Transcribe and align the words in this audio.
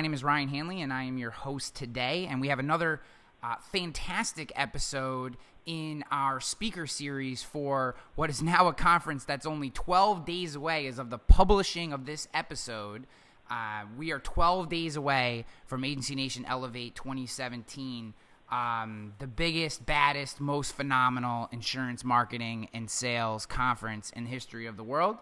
my 0.00 0.02
name 0.02 0.14
is 0.14 0.24
Ryan 0.24 0.48
Hanley, 0.48 0.80
and 0.80 0.94
I 0.94 1.02
am 1.02 1.18
your 1.18 1.30
host 1.30 1.76
today. 1.76 2.26
And 2.26 2.40
we 2.40 2.48
have 2.48 2.58
another 2.58 3.02
uh, 3.42 3.56
fantastic 3.70 4.50
episode 4.56 5.36
in 5.66 6.04
our 6.10 6.40
speaker 6.40 6.86
series 6.86 7.42
for 7.42 7.96
what 8.14 8.30
is 8.30 8.42
now 8.42 8.66
a 8.68 8.72
conference 8.72 9.26
that's 9.26 9.44
only 9.44 9.68
12 9.68 10.24
days 10.24 10.54
away 10.54 10.86
as 10.86 10.98
of 10.98 11.10
the 11.10 11.18
publishing 11.18 11.92
of 11.92 12.06
this 12.06 12.28
episode. 12.32 13.06
Uh, 13.50 13.82
we 13.98 14.10
are 14.10 14.18
12 14.18 14.70
days 14.70 14.96
away 14.96 15.44
from 15.66 15.84
Agency 15.84 16.14
Nation 16.14 16.46
Elevate 16.46 16.94
2017, 16.94 18.14
um, 18.50 19.12
the 19.18 19.26
biggest, 19.26 19.84
baddest, 19.84 20.40
most 20.40 20.72
phenomenal 20.72 21.50
insurance 21.52 22.04
marketing 22.04 22.70
and 22.72 22.88
sales 22.88 23.44
conference 23.44 24.08
in 24.16 24.24
the 24.24 24.30
history 24.30 24.64
of 24.64 24.78
the 24.78 24.82
world. 24.82 25.18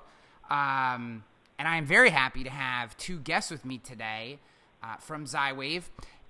Um, 0.48 1.25
and 1.59 1.67
I 1.67 1.79
am 1.79 1.84
very 1.84 2.11
happy 2.11 2.45
to 2.45 2.51
have 2.51 2.97
two 2.97 3.19
guests 3.19 3.51
with 3.51 3.65
me 3.65 3.79
today 3.79 4.39
uh, 4.83 4.97
from 4.97 5.27
Zywave 5.27 5.85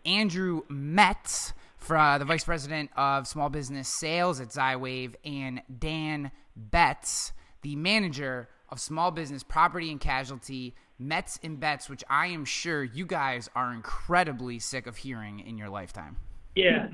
Andrew 0.05 0.63
Metz, 0.69 1.53
for, 1.77 1.97
uh, 1.97 2.19
the 2.19 2.25
Vice 2.25 2.45
President 2.45 2.91
of 2.97 3.27
Small 3.27 3.49
Business 3.49 3.89
Sales 3.89 4.41
at 4.41 4.49
Zywave, 4.49 5.15
and 5.25 5.63
Dan 5.79 6.31
Betts, 6.57 7.33
the 7.63 7.77
Manager 7.77 8.49
of 8.69 8.81
Small 8.81 9.11
Business 9.11 9.43
Property 9.43 9.91
and 9.91 10.01
Casualty, 10.01 10.75
Metz 10.99 11.39
and 11.43 11.61
Betts, 11.61 11.89
which 11.89 12.03
I 12.11 12.29
am 12.29 12.45
sure 12.45 12.83
you 12.83 13.07
guys 13.07 13.49
are 13.55 13.73
incredibly 13.73 14.59
sick 14.59 14.87
of 14.87 14.97
hearing 14.97 15.41
in 15.41 15.57
your 15.57 15.69
lifetime. 15.69 16.17
Yeah. 16.55 16.89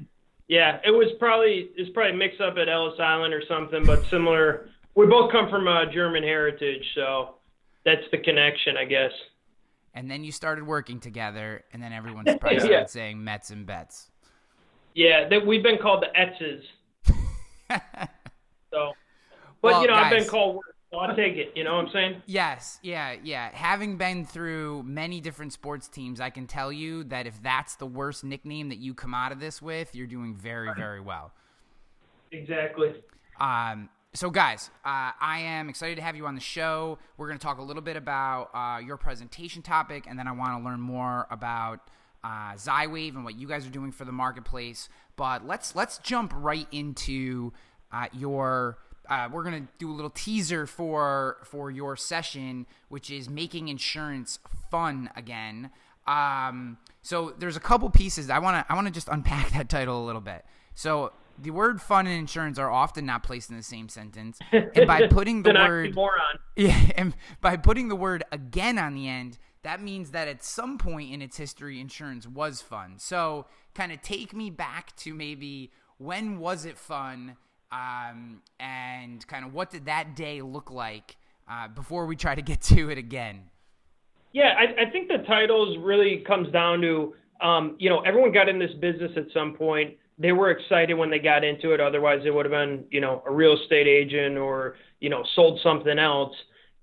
Yeah, 0.46 0.78
it 0.84 0.90
was 0.90 1.10
probably 1.18 1.70
it's 1.74 1.90
probably 1.94 2.18
mixed 2.18 2.40
up 2.40 2.58
at 2.58 2.68
Ellis 2.68 3.00
Island 3.00 3.32
or 3.32 3.42
something, 3.48 3.82
but 3.86 4.04
similar. 4.10 4.68
We 4.94 5.06
both 5.06 5.32
come 5.32 5.48
from 5.48 5.66
uh, 5.66 5.86
German 5.90 6.22
heritage, 6.22 6.84
so 6.94 7.36
that's 7.84 8.04
the 8.12 8.18
connection, 8.18 8.76
I 8.76 8.84
guess. 8.84 9.10
And 9.94 10.10
then 10.10 10.24
you 10.24 10.32
started 10.32 10.66
working 10.66 10.98
together, 11.00 11.64
and 11.72 11.82
then 11.82 11.92
everyone 11.92 12.24
probably 12.40 12.58
started 12.58 12.70
yeah. 12.72 12.86
saying 12.86 13.22
Metz 13.22 13.50
and 13.50 13.64
Betts. 13.64 14.10
Yeah, 14.94 15.28
that 15.28 15.46
we've 15.46 15.62
been 15.62 15.78
called 15.78 16.02
the 16.02 16.08
Etzes. 16.18 16.62
so, 18.70 18.92
but 19.62 19.72
well, 19.72 19.82
you 19.82 19.88
know, 19.88 19.94
guys, 19.94 20.12
I've 20.12 20.18
been 20.18 20.28
called. 20.28 20.60
So 20.90 20.98
I'll 20.98 21.16
take 21.16 21.36
it. 21.36 21.52
You 21.56 21.64
know 21.64 21.76
what 21.76 21.86
I'm 21.86 21.92
saying? 21.92 22.22
Yes, 22.26 22.78
yeah, 22.82 23.16
yeah. 23.22 23.50
Having 23.52 23.96
been 23.96 24.24
through 24.24 24.84
many 24.84 25.20
different 25.20 25.52
sports 25.52 25.88
teams, 25.88 26.20
I 26.20 26.30
can 26.30 26.46
tell 26.46 26.70
you 26.70 27.02
that 27.04 27.26
if 27.26 27.42
that's 27.42 27.74
the 27.76 27.86
worst 27.86 28.22
nickname 28.22 28.68
that 28.68 28.78
you 28.78 28.94
come 28.94 29.12
out 29.12 29.32
of 29.32 29.40
this 29.40 29.60
with, 29.60 29.94
you're 29.96 30.06
doing 30.06 30.36
very, 30.36 30.70
very 30.76 31.00
well. 31.00 31.32
Exactly. 32.30 32.94
Um, 33.40 33.88
so, 34.14 34.30
guys, 34.30 34.70
uh, 34.84 35.10
I 35.20 35.40
am 35.40 35.68
excited 35.68 35.96
to 35.96 36.02
have 36.02 36.14
you 36.14 36.26
on 36.26 36.36
the 36.36 36.40
show. 36.40 36.98
We're 37.16 37.26
going 37.26 37.38
to 37.38 37.44
talk 37.44 37.58
a 37.58 37.62
little 37.62 37.82
bit 37.82 37.96
about 37.96 38.50
uh, 38.54 38.78
your 38.78 38.96
presentation 38.96 39.60
topic, 39.60 40.04
and 40.08 40.16
then 40.16 40.28
I 40.28 40.32
want 40.32 40.56
to 40.56 40.64
learn 40.64 40.80
more 40.80 41.26
about 41.32 41.80
uh, 42.22 42.52
Zywave 42.52 43.16
and 43.16 43.24
what 43.24 43.34
you 43.34 43.48
guys 43.48 43.66
are 43.66 43.70
doing 43.70 43.90
for 43.90 44.04
the 44.04 44.12
marketplace. 44.12 44.88
But 45.16 45.44
let's 45.44 45.74
let's 45.74 45.98
jump 45.98 46.32
right 46.36 46.68
into 46.70 47.52
uh, 47.92 48.06
your. 48.12 48.78
Uh, 49.10 49.28
we're 49.32 49.42
gonna 49.42 49.66
do 49.78 49.90
a 49.90 49.92
little 49.92 50.10
teaser 50.10 50.64
for 50.64 51.38
for 51.42 51.72
your 51.72 51.96
session, 51.96 52.66
which 52.88 53.10
is 53.10 53.28
making 53.28 53.66
insurance 53.66 54.38
fun 54.70 55.10
again. 55.16 55.70
Um, 56.06 56.78
so 57.02 57.34
there's 57.36 57.56
a 57.56 57.60
couple 57.60 57.90
pieces 57.90 58.30
I 58.30 58.38
want 58.38 58.64
to 58.64 58.72
I 58.72 58.76
want 58.76 58.86
to 58.86 58.92
just 58.92 59.08
unpack 59.08 59.50
that 59.54 59.68
title 59.68 60.04
a 60.04 60.06
little 60.06 60.20
bit. 60.20 60.44
So 60.74 61.12
the 61.38 61.50
word 61.50 61.80
fun 61.80 62.06
and 62.06 62.18
insurance 62.18 62.58
are 62.58 62.70
often 62.70 63.06
not 63.06 63.22
placed 63.22 63.50
in 63.50 63.56
the 63.56 63.62
same 63.62 63.88
sentence. 63.88 64.38
And 64.52 64.86
by 64.86 65.06
putting 65.08 65.42
the 65.42 65.52
word 65.52 65.94
moron. 65.94 66.38
Yeah, 66.56 66.80
and 66.96 67.14
by 67.40 67.56
putting 67.56 67.88
the 67.88 67.96
word 67.96 68.24
again 68.32 68.78
on 68.78 68.94
the 68.94 69.08
end, 69.08 69.38
that 69.62 69.80
means 69.80 70.10
that 70.10 70.28
at 70.28 70.44
some 70.44 70.78
point 70.78 71.12
in 71.12 71.22
its 71.22 71.36
history 71.36 71.80
insurance 71.80 72.26
was 72.26 72.60
fun. 72.60 72.94
So, 72.98 73.46
kind 73.74 73.92
of 73.92 74.02
take 74.02 74.34
me 74.34 74.50
back 74.50 74.94
to 74.96 75.14
maybe 75.14 75.72
when 75.98 76.38
was 76.38 76.64
it 76.64 76.78
fun 76.78 77.36
um, 77.72 78.42
and 78.60 79.26
kind 79.26 79.44
of 79.44 79.52
what 79.54 79.70
did 79.70 79.86
that 79.86 80.14
day 80.14 80.42
look 80.42 80.70
like 80.70 81.16
uh, 81.50 81.68
before 81.68 82.06
we 82.06 82.16
try 82.16 82.34
to 82.34 82.42
get 82.42 82.60
to 82.62 82.90
it 82.90 82.98
again? 82.98 83.44
Yeah, 84.32 84.54
I, 84.58 84.86
I 84.86 84.90
think 84.90 85.08
the 85.08 85.24
titles 85.26 85.78
really 85.80 86.24
comes 86.26 86.50
down 86.52 86.80
to 86.82 87.14
um, 87.40 87.76
you 87.78 87.90
know 87.90 88.00
everyone 88.00 88.32
got 88.32 88.48
in 88.48 88.58
this 88.58 88.72
business 88.80 89.12
at 89.16 89.26
some 89.32 89.54
point 89.54 89.96
they 90.18 90.32
were 90.32 90.50
excited 90.50 90.94
when 90.94 91.10
they 91.10 91.18
got 91.18 91.44
into 91.44 91.72
it. 91.72 91.80
Otherwise, 91.80 92.20
they 92.22 92.30
would 92.30 92.46
have 92.46 92.52
been, 92.52 92.84
you 92.90 93.00
know, 93.00 93.22
a 93.26 93.32
real 93.32 93.58
estate 93.60 93.86
agent 93.86 94.38
or, 94.38 94.76
you 95.00 95.10
know, 95.10 95.24
sold 95.34 95.60
something 95.62 95.98
else. 95.98 96.34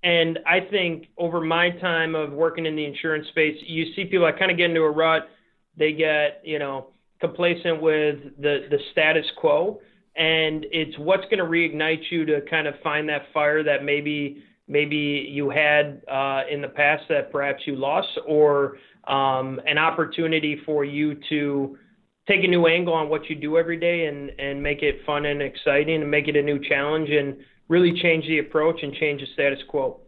And 0.02 0.38
I 0.46 0.60
think 0.60 1.06
over 1.16 1.40
my 1.40 1.70
time 1.70 2.14
of 2.14 2.32
working 2.32 2.66
in 2.66 2.76
the 2.76 2.84
insurance 2.84 3.28
space, 3.28 3.56
you 3.64 3.94
see 3.94 4.04
people 4.04 4.26
that 4.26 4.38
kind 4.38 4.50
of 4.50 4.56
get 4.56 4.70
into 4.70 4.82
a 4.82 4.90
rut. 4.90 5.28
They 5.76 5.92
get, 5.92 6.42
you 6.44 6.58
know, 6.58 6.88
complacent 7.20 7.80
with 7.80 8.18
the 8.38 8.66
the 8.68 8.78
status 8.90 9.24
quo, 9.38 9.80
and 10.16 10.66
it's 10.70 10.98
what's 10.98 11.24
going 11.24 11.38
to 11.38 11.44
reignite 11.44 12.02
you 12.10 12.26
to 12.26 12.40
kind 12.50 12.66
of 12.66 12.74
find 12.82 13.08
that 13.08 13.22
fire 13.32 13.62
that 13.62 13.84
maybe 13.84 14.42
maybe 14.66 15.26
you 15.30 15.48
had 15.48 16.02
uh, 16.10 16.42
in 16.50 16.60
the 16.60 16.68
past 16.68 17.04
that 17.08 17.30
perhaps 17.30 17.62
you 17.64 17.76
lost, 17.76 18.18
or 18.26 18.76
um, 19.06 19.60
an 19.66 19.78
opportunity 19.78 20.60
for 20.66 20.84
you 20.84 21.18
to 21.28 21.78
take 22.28 22.44
a 22.44 22.48
new 22.48 22.66
angle 22.66 22.94
on 22.94 23.08
what 23.08 23.28
you 23.28 23.36
do 23.36 23.58
every 23.58 23.78
day 23.78 24.06
and 24.06 24.30
and 24.38 24.62
make 24.62 24.82
it 24.82 25.04
fun 25.04 25.26
and 25.26 25.42
exciting 25.42 26.02
and 26.02 26.10
make 26.10 26.28
it 26.28 26.36
a 26.36 26.42
new 26.42 26.58
challenge 26.68 27.10
and 27.10 27.36
really 27.68 27.98
change 28.00 28.26
the 28.26 28.38
approach 28.38 28.82
and 28.82 28.94
change 28.94 29.20
the 29.20 29.26
status 29.34 29.58
quo. 29.68 30.00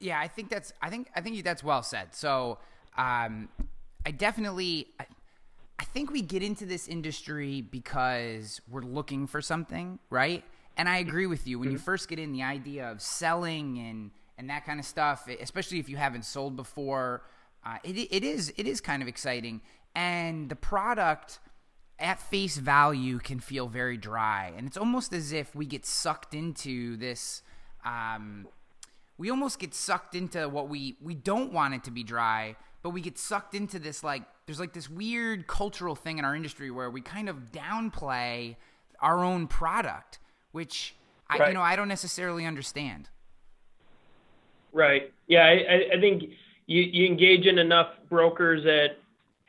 Yeah, 0.00 0.20
I 0.20 0.28
think 0.28 0.48
that's 0.48 0.72
I 0.80 0.90
think 0.90 1.10
I 1.16 1.20
think 1.20 1.42
that's 1.42 1.64
well 1.64 1.82
said. 1.82 2.14
So, 2.14 2.58
um, 2.96 3.48
I 4.06 4.10
definitely 4.12 4.88
I, 5.00 5.06
I 5.78 5.84
think 5.84 6.10
we 6.10 6.22
get 6.22 6.42
into 6.42 6.66
this 6.66 6.86
industry 6.88 7.62
because 7.62 8.60
we're 8.68 8.82
looking 8.82 9.26
for 9.26 9.40
something, 9.40 9.98
right? 10.10 10.44
And 10.76 10.88
I 10.88 10.98
agree 10.98 11.26
with 11.26 11.48
you. 11.48 11.58
When 11.58 11.70
you 11.70 11.76
mm-hmm. 11.76 11.84
first 11.84 12.08
get 12.08 12.20
in, 12.20 12.32
the 12.32 12.44
idea 12.44 12.88
of 12.90 13.02
selling 13.02 13.78
and 13.78 14.10
and 14.36 14.48
that 14.50 14.64
kind 14.64 14.78
of 14.78 14.86
stuff, 14.86 15.28
especially 15.40 15.80
if 15.80 15.88
you 15.88 15.96
haven't 15.96 16.24
sold 16.24 16.54
before, 16.54 17.22
uh, 17.66 17.78
it 17.82 17.96
it 17.96 18.22
is 18.22 18.52
it 18.56 18.68
is 18.68 18.80
kind 18.80 19.02
of 19.02 19.08
exciting 19.08 19.60
and 19.94 20.48
the 20.48 20.56
product 20.56 21.38
at 21.98 22.20
face 22.20 22.56
value 22.56 23.18
can 23.18 23.40
feel 23.40 23.68
very 23.68 23.96
dry. 23.96 24.52
And 24.56 24.66
it's 24.66 24.76
almost 24.76 25.12
as 25.12 25.32
if 25.32 25.54
we 25.54 25.66
get 25.66 25.84
sucked 25.84 26.34
into 26.34 26.96
this 26.96 27.42
um, 27.84 28.46
we 29.16 29.30
almost 29.30 29.58
get 29.58 29.74
sucked 29.74 30.14
into 30.14 30.48
what 30.48 30.68
we 30.68 30.96
we 31.02 31.14
don't 31.14 31.52
want 31.52 31.74
it 31.74 31.84
to 31.84 31.90
be 31.90 32.02
dry 32.02 32.56
but 32.82 32.90
we 32.90 33.00
get 33.00 33.18
sucked 33.18 33.54
into 33.54 33.78
this 33.78 34.02
like 34.04 34.22
there's 34.46 34.60
like 34.60 34.72
this 34.72 34.88
weird 34.88 35.46
cultural 35.46 35.94
thing 35.94 36.18
in 36.18 36.24
our 36.24 36.34
industry 36.34 36.70
where 36.70 36.88
we 36.88 37.00
kind 37.00 37.28
of 37.28 37.52
downplay 37.52 38.56
our 39.00 39.24
own 39.24 39.46
product 39.46 40.18
which 40.52 40.94
I 41.28 41.38
right. 41.38 41.48
you 41.48 41.54
know 41.54 41.60
I 41.60 41.76
don't 41.76 41.88
necessarily 41.88 42.46
understand. 42.46 43.08
Right. 44.72 45.12
Yeah 45.26 45.44
I, 45.44 45.96
I 45.96 46.00
think 46.00 46.24
you, 46.66 46.82
you 46.82 47.06
engage 47.06 47.46
in 47.46 47.58
enough 47.58 47.88
brokers 48.08 48.64
at 48.66 48.98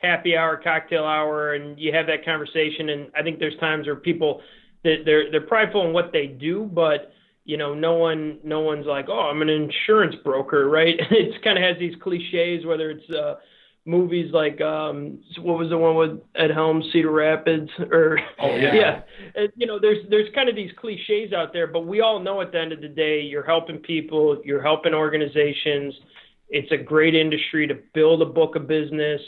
happy 0.00 0.36
hour, 0.36 0.56
cocktail 0.56 1.04
hour, 1.04 1.54
and 1.54 1.78
you 1.78 1.92
have 1.92 2.06
that 2.06 2.24
conversation. 2.24 2.88
And 2.88 3.10
I 3.16 3.22
think 3.22 3.38
there's 3.38 3.58
times 3.58 3.86
where 3.86 3.96
people 3.96 4.42
that 4.82 5.02
they're 5.04 5.30
they're 5.30 5.40
prideful 5.46 5.86
in 5.86 5.92
what 5.92 6.10
they 6.12 6.26
do, 6.26 6.68
but 6.72 7.12
you 7.44 7.56
know, 7.56 7.74
no 7.74 7.94
one 7.94 8.38
no 8.42 8.60
one's 8.60 8.86
like, 8.86 9.06
oh, 9.08 9.30
I'm 9.30 9.42
an 9.42 9.48
insurance 9.48 10.14
broker, 10.24 10.68
right? 10.68 10.98
It 11.10 11.42
kind 11.44 11.58
of 11.58 11.64
has 11.64 11.78
these 11.78 11.94
cliches, 12.02 12.64
whether 12.64 12.90
it's 12.90 13.08
uh, 13.10 13.36
movies 13.84 14.32
like 14.32 14.60
um, 14.60 15.18
what 15.38 15.58
was 15.58 15.68
the 15.68 15.76
one 15.78 15.96
with 15.96 16.20
Ed 16.34 16.50
Helms, 16.50 16.86
Cedar 16.92 17.10
Rapids, 17.10 17.70
or 17.90 18.18
oh 18.40 18.56
yeah, 18.56 18.74
yeah. 18.74 19.00
And, 19.34 19.52
you 19.56 19.66
know, 19.66 19.78
there's 19.78 20.06
there's 20.08 20.32
kind 20.34 20.48
of 20.48 20.56
these 20.56 20.70
cliches 20.78 21.32
out 21.32 21.52
there, 21.52 21.66
but 21.66 21.86
we 21.86 22.00
all 22.00 22.20
know 22.20 22.40
at 22.40 22.52
the 22.52 22.60
end 22.60 22.72
of 22.72 22.80
the 22.80 22.88
day, 22.88 23.20
you're 23.20 23.44
helping 23.44 23.78
people, 23.78 24.40
you're 24.44 24.62
helping 24.62 24.94
organizations. 24.94 25.94
It's 26.48 26.72
a 26.72 26.76
great 26.76 27.14
industry 27.14 27.66
to 27.68 27.74
build 27.94 28.22
a 28.22 28.26
book 28.26 28.56
of 28.56 28.66
business 28.66 29.20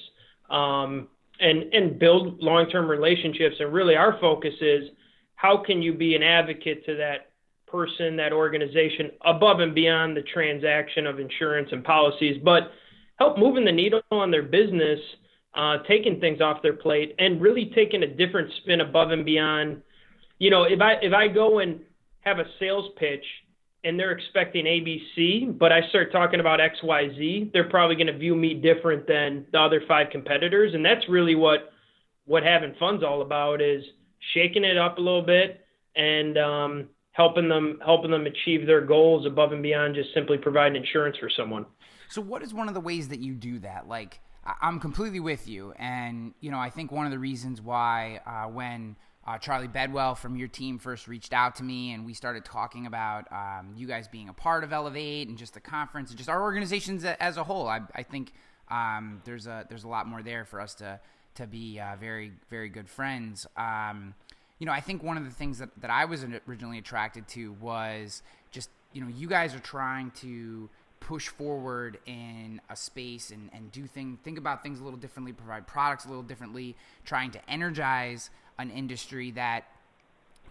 um, 0.52 1.08
and 1.40 1.72
and 1.72 1.98
build 1.98 2.40
long-term 2.40 2.88
relationships. 2.88 3.56
And 3.58 3.72
really, 3.72 3.96
our 3.96 4.18
focus 4.20 4.54
is 4.60 4.90
how 5.34 5.56
can 5.56 5.82
you 5.82 5.92
be 5.92 6.14
an 6.14 6.22
advocate 6.22 6.86
to 6.86 6.96
that 6.96 7.30
person, 7.66 8.16
that 8.16 8.32
organization, 8.32 9.10
above 9.24 9.60
and 9.60 9.74
beyond 9.74 10.16
the 10.16 10.22
transaction 10.22 11.06
of 11.06 11.18
insurance 11.18 11.70
and 11.72 11.82
policies, 11.82 12.40
but 12.44 12.70
help 13.18 13.38
moving 13.38 13.64
the 13.64 13.72
needle 13.72 14.02
on 14.12 14.30
their 14.30 14.42
business, 14.42 15.00
uh, 15.54 15.78
taking 15.88 16.20
things 16.20 16.40
off 16.40 16.62
their 16.62 16.74
plate, 16.74 17.14
and 17.18 17.40
really 17.40 17.72
taking 17.74 18.02
a 18.02 18.06
different 18.06 18.52
spin 18.62 18.82
above 18.82 19.10
and 19.10 19.24
beyond. 19.24 19.82
You 20.38 20.50
know, 20.50 20.64
if 20.64 20.80
I 20.80 20.92
if 21.02 21.12
I 21.12 21.28
go 21.28 21.60
and 21.60 21.80
have 22.20 22.38
a 22.38 22.44
sales 22.60 22.90
pitch 22.98 23.24
and 23.84 23.98
they're 23.98 24.12
expecting 24.12 24.64
ABC, 24.64 25.58
but 25.58 25.72
I 25.72 25.88
start 25.88 26.12
talking 26.12 26.40
about 26.40 26.60
XYZ, 26.60 27.52
they're 27.52 27.68
probably 27.68 27.96
going 27.96 28.06
to 28.06 28.16
view 28.16 28.36
me 28.36 28.54
different 28.54 29.06
than 29.08 29.46
the 29.52 29.58
other 29.58 29.82
five 29.88 30.10
competitors. 30.10 30.72
And 30.74 30.84
that's 30.84 31.08
really 31.08 31.34
what 31.34 31.72
what 32.24 32.44
having 32.44 32.74
fun's 32.78 33.02
all 33.02 33.22
about 33.22 33.60
is 33.60 33.82
shaking 34.32 34.62
it 34.62 34.78
up 34.78 34.98
a 34.98 35.00
little 35.00 35.22
bit 35.22 35.64
and 35.96 36.38
um, 36.38 36.88
helping 37.12 37.48
them 37.48 37.80
helping 37.84 38.10
them 38.10 38.26
achieve 38.26 38.66
their 38.66 38.80
goals 38.80 39.26
above 39.26 39.52
and 39.52 39.62
beyond 39.62 39.94
just 39.94 40.14
simply 40.14 40.38
providing 40.38 40.76
insurance 40.76 41.16
for 41.18 41.30
someone. 41.36 41.66
So 42.08 42.20
what 42.20 42.42
is 42.42 42.54
one 42.54 42.68
of 42.68 42.74
the 42.74 42.80
ways 42.80 43.08
that 43.08 43.18
you 43.18 43.34
do 43.34 43.58
that? 43.60 43.88
Like 43.88 44.20
I'm 44.60 44.78
completely 44.80 45.20
with 45.20 45.48
you, 45.48 45.72
and 45.78 46.34
you 46.40 46.50
know, 46.50 46.58
I 46.58 46.70
think 46.70 46.92
one 46.92 47.06
of 47.06 47.12
the 47.12 47.18
reasons 47.18 47.60
why 47.60 48.20
uh, 48.26 48.48
when 48.48 48.96
uh, 49.26 49.38
Charlie 49.38 49.68
Bedwell 49.68 50.14
from 50.14 50.36
your 50.36 50.48
team 50.48 50.78
first 50.78 51.06
reached 51.06 51.32
out 51.32 51.56
to 51.56 51.62
me, 51.62 51.92
and 51.92 52.04
we 52.04 52.12
started 52.12 52.44
talking 52.44 52.86
about 52.86 53.30
um, 53.32 53.72
you 53.76 53.86
guys 53.86 54.08
being 54.08 54.28
a 54.28 54.32
part 54.32 54.64
of 54.64 54.72
Elevate 54.72 55.28
and 55.28 55.38
just 55.38 55.54
the 55.54 55.60
conference 55.60 56.10
and 56.10 56.18
just 56.18 56.28
our 56.28 56.42
organizations 56.42 57.04
as 57.04 57.36
a 57.36 57.44
whole. 57.44 57.68
I, 57.68 57.80
I 57.94 58.02
think 58.02 58.32
um, 58.68 59.22
there's 59.24 59.46
a 59.46 59.64
there's 59.68 59.84
a 59.84 59.88
lot 59.88 60.08
more 60.08 60.22
there 60.22 60.44
for 60.44 60.60
us 60.60 60.74
to 60.76 60.98
to 61.36 61.46
be 61.46 61.78
uh, 61.78 61.96
very 62.00 62.32
very 62.50 62.68
good 62.68 62.88
friends. 62.88 63.46
Um, 63.56 64.14
you 64.58 64.66
know, 64.66 64.72
I 64.72 64.80
think 64.80 65.02
one 65.02 65.16
of 65.16 65.24
the 65.24 65.30
things 65.30 65.58
that, 65.58 65.70
that 65.80 65.90
I 65.90 66.04
was 66.04 66.24
originally 66.48 66.78
attracted 66.78 67.28
to 67.28 67.52
was 67.54 68.22
just 68.50 68.70
you 68.92 69.00
know 69.00 69.08
you 69.08 69.28
guys 69.28 69.54
are 69.54 69.60
trying 69.60 70.10
to 70.22 70.68
push 70.98 71.28
forward 71.28 71.98
in 72.06 72.60
a 72.70 72.76
space 72.76 73.30
and, 73.30 73.50
and 73.52 73.72
do 73.72 73.86
things 73.86 74.18
think 74.22 74.38
about 74.38 74.62
things 74.62 74.78
a 74.78 74.84
little 74.84 74.98
differently 74.98 75.32
provide 75.32 75.66
products 75.66 76.04
a 76.04 76.08
little 76.08 76.22
differently 76.22 76.76
trying 77.04 77.28
to 77.28 77.50
energize 77.50 78.30
an 78.62 78.70
industry 78.70 79.30
that 79.32 79.64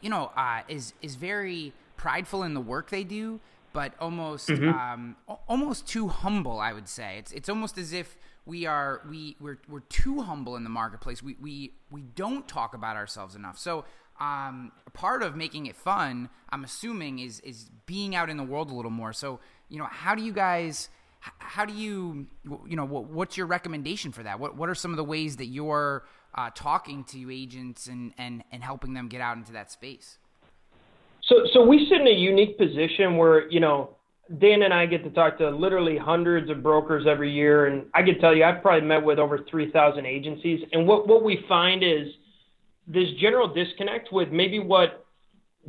you 0.01 0.09
know 0.09 0.31
uh, 0.35 0.61
is 0.67 0.93
is 1.01 1.15
very 1.15 1.73
prideful 1.97 2.43
in 2.43 2.53
the 2.53 2.61
work 2.61 2.89
they 2.89 3.03
do, 3.03 3.39
but 3.73 3.93
almost 3.99 4.49
mm-hmm. 4.49 4.69
um, 4.69 5.15
almost 5.47 5.87
too 5.87 6.07
humble. 6.07 6.59
I 6.59 6.73
would 6.73 6.87
say 6.87 7.17
it's 7.17 7.31
it's 7.31 7.49
almost 7.49 7.77
as 7.77 7.93
if 7.93 8.17
we 8.45 8.65
are 8.65 9.01
we 9.09 9.35
we're 9.39 9.59
we're 9.69 9.81
too 9.81 10.21
humble 10.21 10.55
in 10.55 10.63
the 10.63 10.69
marketplace. 10.69 11.23
We 11.23 11.35
we 11.41 11.73
we 11.89 12.01
don't 12.01 12.47
talk 12.47 12.73
about 12.73 12.95
ourselves 12.95 13.35
enough. 13.35 13.57
So 13.57 13.85
um, 14.19 14.71
part 14.93 15.23
of 15.23 15.35
making 15.35 15.65
it 15.65 15.75
fun, 15.75 16.29
I'm 16.49 16.63
assuming, 16.63 17.19
is 17.19 17.39
is 17.41 17.69
being 17.85 18.15
out 18.15 18.29
in 18.29 18.37
the 18.37 18.43
world 18.43 18.69
a 18.69 18.75
little 18.75 18.91
more. 18.91 19.13
So 19.13 19.39
you 19.69 19.77
know, 19.79 19.87
how 19.89 20.15
do 20.15 20.23
you 20.23 20.33
guys? 20.33 20.89
How 21.37 21.65
do 21.65 21.73
you, 21.73 22.25
you 22.43 22.75
know, 22.75 22.83
what's 22.85 23.37
your 23.37 23.45
recommendation 23.45 24.11
for 24.11 24.23
that? 24.23 24.39
What 24.39 24.57
What 24.57 24.69
are 24.69 24.75
some 24.75 24.89
of 24.89 24.97
the 24.97 25.03
ways 25.03 25.37
that 25.37 25.45
you're 25.45 26.03
uh, 26.35 26.49
talking 26.55 27.03
to 27.05 27.31
agents 27.31 27.87
and, 27.87 28.13
and, 28.17 28.43
and 28.51 28.63
helping 28.63 28.93
them 28.93 29.07
get 29.07 29.21
out 29.21 29.37
into 29.37 29.51
that 29.51 29.71
space? 29.71 30.17
So, 31.23 31.45
so 31.53 31.65
we 31.65 31.87
sit 31.89 32.01
in 32.01 32.07
a 32.07 32.11
unique 32.11 32.57
position 32.57 33.17
where, 33.17 33.49
you 33.49 33.59
know, 33.59 33.95
Dan 34.39 34.61
and 34.63 34.73
I 34.73 34.85
get 34.85 35.03
to 35.03 35.09
talk 35.09 35.37
to 35.39 35.49
literally 35.49 35.97
hundreds 35.97 36.49
of 36.49 36.63
brokers 36.63 37.05
every 37.07 37.31
year. 37.31 37.67
And 37.67 37.85
I 37.93 38.01
can 38.01 38.19
tell 38.19 38.35
you, 38.35 38.43
I've 38.43 38.61
probably 38.61 38.87
met 38.87 39.03
with 39.03 39.19
over 39.19 39.39
3,000 39.49 40.05
agencies. 40.05 40.61
And 40.71 40.87
what, 40.87 41.07
what 41.07 41.23
we 41.23 41.43
find 41.47 41.83
is 41.83 42.07
this 42.87 43.07
general 43.19 43.53
disconnect 43.53 44.11
with 44.11 44.29
maybe 44.29 44.59
what 44.59 45.05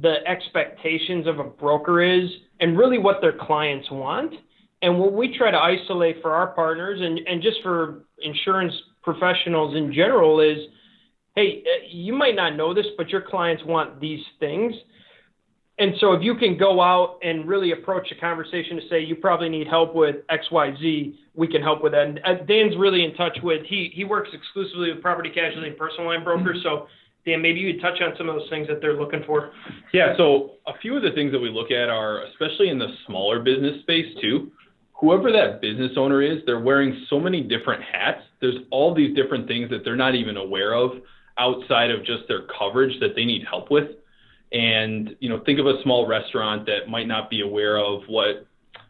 the 0.01 0.17
expectations 0.27 1.27
of 1.27 1.39
a 1.39 1.45
broker 1.45 2.03
is 2.03 2.31
and 2.61 2.79
really 2.79 2.99
what 2.99 3.21
their 3.21 3.33
clients 3.33 3.91
want. 3.91 4.35
And 4.81 4.99
what 4.99 5.13
we 5.13 5.37
try 5.37 5.51
to 5.51 5.59
isolate 5.59 6.21
for 6.23 6.33
our 6.33 6.49
partners 6.49 7.01
and, 7.01 7.21
and 7.29 7.41
just 7.41 7.63
for 7.63 8.05
insurance 8.21 8.73
professionals 9.03 9.77
in 9.77 9.93
general 9.93 10.41
is 10.41 10.59
hey, 11.35 11.63
you 11.89 12.13
might 12.13 12.35
not 12.35 12.57
know 12.57 12.75
this, 12.75 12.87
but 12.97 13.09
your 13.09 13.23
clients 13.23 13.63
want 13.65 14.01
these 14.01 14.23
things. 14.39 14.75
And 15.79 15.95
so 15.99 16.13
if 16.13 16.23
you 16.23 16.37
can 16.37 16.59
go 16.59 16.81
out 16.81 17.19
and 17.23 17.49
really 17.49 17.73
approach 17.73 18.13
a 18.13 18.21
conversation 18.21 18.77
to 18.77 18.83
say 18.91 19.01
you 19.01 19.17
probably 19.17 19.49
need 19.49 19.67
help 19.67 19.95
with 19.95 20.17
XYZ, 20.29 21.15
we 21.35 21.49
can 21.49 21.63
help 21.63 21.83
with 21.83 21.93
that. 21.93 22.07
And 22.07 22.21
uh, 22.25 22.35
Dan's 22.45 22.77
really 22.77 23.05
in 23.05 23.15
touch 23.15 23.39
with 23.43 23.65
he 23.65 23.91
he 23.95 24.05
works 24.05 24.29
exclusively 24.33 24.93
with 24.93 25.01
property 25.01 25.31
casualty 25.31 25.69
and 25.69 25.77
personal 25.77 26.09
line 26.09 26.23
brokers. 26.23 26.61
So 26.63 26.89
Dan, 27.25 27.41
maybe 27.41 27.61
you 27.61 27.81
touch 27.81 28.01
on 28.03 28.13
some 28.19 28.29
of 28.29 28.37
those 28.37 28.51
things 28.51 28.69
that 28.69 28.81
they're 28.81 29.01
looking 29.01 29.23
for. 29.27 29.53
Yeah, 29.95 30.17
so 30.17 30.53
a 30.67 30.77
few 30.83 30.97
of 30.97 31.03
the 31.03 31.13
things 31.13 31.33
that 31.33 31.39
we 31.39 31.49
look 31.49 31.71
at 31.71 31.89
are 31.89 32.25
especially 32.25 32.69
in 32.69 32.79
the 32.79 32.89
smaller 33.07 33.41
business 33.41 33.81
space 33.83 34.15
too 34.21 34.53
whoever 35.03 35.33
that 35.33 35.61
business 35.61 35.91
owner 35.97 36.23
is, 36.23 36.39
they're 36.47 36.61
wearing 36.61 37.05
so 37.11 37.19
many 37.19 37.43
different 37.43 37.83
hats. 37.83 38.23
There's 38.41 38.55
all 38.71 38.95
these 38.95 39.15
different 39.17 39.49
things 39.49 39.69
that 39.71 39.85
they're 39.85 39.97
not 39.97 40.15
even 40.15 40.37
aware 40.37 40.75
of 40.75 40.93
outside 41.39 41.91
of 41.91 42.05
just 42.07 42.23
their 42.29 42.43
coverage 42.57 42.99
that 43.01 43.15
they 43.17 43.25
need 43.25 43.45
help 43.45 43.71
with. 43.71 43.91
And, 44.53 45.17
you 45.19 45.29
know, 45.29 45.43
think 45.45 45.59
of 45.59 45.67
a 45.67 45.83
small 45.83 46.07
restaurant 46.07 46.67
that 46.67 46.89
might 46.89 47.09
not 47.09 47.29
be 47.31 47.41
aware 47.41 47.79
of 47.79 48.03
what 48.07 48.47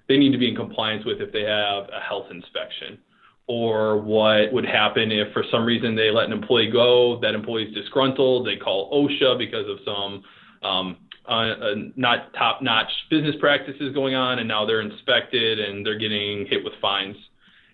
they 0.06 0.18
need 0.18 0.32
to 0.32 0.38
be 0.38 0.50
in 0.50 0.54
compliance 0.54 1.04
with 1.06 1.20
if 1.20 1.32
they 1.32 1.42
have 1.42 1.84
a 1.88 2.00
health 2.06 2.26
inspection 2.30 2.98
or 3.46 3.96
what 3.96 4.52
would 4.52 4.66
happen 4.66 5.10
if 5.10 5.32
for 5.32 5.44
some 5.50 5.64
reason 5.64 5.96
they 5.96 6.10
let 6.10 6.26
an 6.26 6.32
employee 6.32 6.70
go, 6.70 7.18
that 7.20 7.34
employee's 7.34 7.72
disgruntled, 7.74 8.46
they 8.46 8.56
call 8.56 8.92
OSHA 8.92 9.38
because 9.38 9.66
of 9.68 9.78
some 9.84 10.22
um, 10.68 10.96
uh, 11.28 11.32
uh, 11.32 11.74
not 11.96 12.32
top-notch 12.34 12.90
business 13.10 13.36
practices 13.38 13.94
going 13.94 14.14
on, 14.14 14.38
and 14.38 14.48
now 14.48 14.66
they're 14.66 14.80
inspected 14.80 15.60
and 15.60 15.84
they're 15.84 15.98
getting 15.98 16.46
hit 16.46 16.64
with 16.64 16.72
fines. 16.80 17.16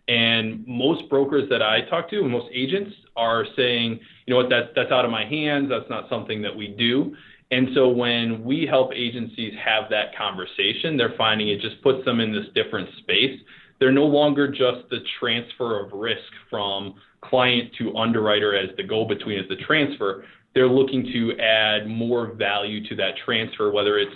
And 0.09 0.67
most 0.67 1.09
brokers 1.11 1.49
that 1.50 1.62
I 1.62 1.83
talk 1.91 2.09
to, 2.11 2.23
most 2.25 2.50
agents, 2.53 2.91
are 3.17 3.45
saying, 3.56 4.00
you 4.27 4.33
know 4.33 4.37
what, 4.41 4.49
that's 4.49 4.69
that's 4.75 4.91
out 4.91 5.05
of 5.05 5.11
my 5.11 5.25
hands. 5.25 5.69
That's 5.69 5.89
not 5.91 6.09
something 6.09 6.41
that 6.43 6.55
we 6.55 6.69
do. 6.69 7.15
And 7.50 7.69
so 7.75 7.89
when 7.89 8.45
we 8.45 8.67
help 8.67 8.93
agencies 8.95 9.55
have 9.62 9.85
that 9.91 10.17
conversation, 10.17 10.97
they're 10.97 11.15
finding 11.17 11.49
it 11.49 11.61
just 11.61 11.83
puts 11.83 12.05
them 12.05 12.21
in 12.21 12.33
this 12.33 12.47
different 12.55 12.89
space. 12.99 13.41
They're 13.81 13.93
no 13.93 14.05
longer 14.05 14.49
just 14.49 14.89
the 14.91 14.99
transfer 15.19 15.85
of 15.85 15.93
risk 15.93 16.31
from 16.50 16.95
client 17.23 17.73
to 17.79 17.97
underwriter 17.97 18.56
as 18.56 18.71
the 18.77 18.83
go 18.83 19.05
between 19.05 19.39
as 19.39 19.49
the 19.49 19.56
transfer 19.56 20.25
they're 20.55 20.69
looking 20.69 21.05
to 21.12 21.39
add 21.41 21.87
more 21.87 22.33
value 22.33 22.87
to 22.89 22.97
that 22.97 23.15
transfer, 23.25 23.71
whether 23.71 23.99
it's 23.99 24.15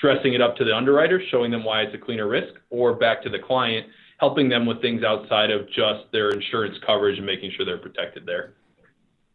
dressing 0.00 0.34
it 0.34 0.40
up 0.40 0.56
to 0.56 0.64
the 0.64 0.74
underwriter, 0.74 1.22
showing 1.30 1.50
them 1.50 1.64
why 1.64 1.82
it's 1.82 1.94
a 1.94 1.98
cleaner 1.98 2.28
risk, 2.28 2.54
or 2.70 2.94
back 2.94 3.22
to 3.22 3.28
the 3.28 3.38
client, 3.38 3.86
helping 4.18 4.48
them 4.48 4.66
with 4.66 4.80
things 4.80 5.02
outside 5.04 5.50
of 5.50 5.66
just 5.68 6.10
their 6.12 6.30
insurance 6.30 6.76
coverage 6.86 7.18
and 7.18 7.26
making 7.26 7.50
sure 7.56 7.64
they're 7.64 7.78
protected 7.78 8.26
there. 8.26 8.54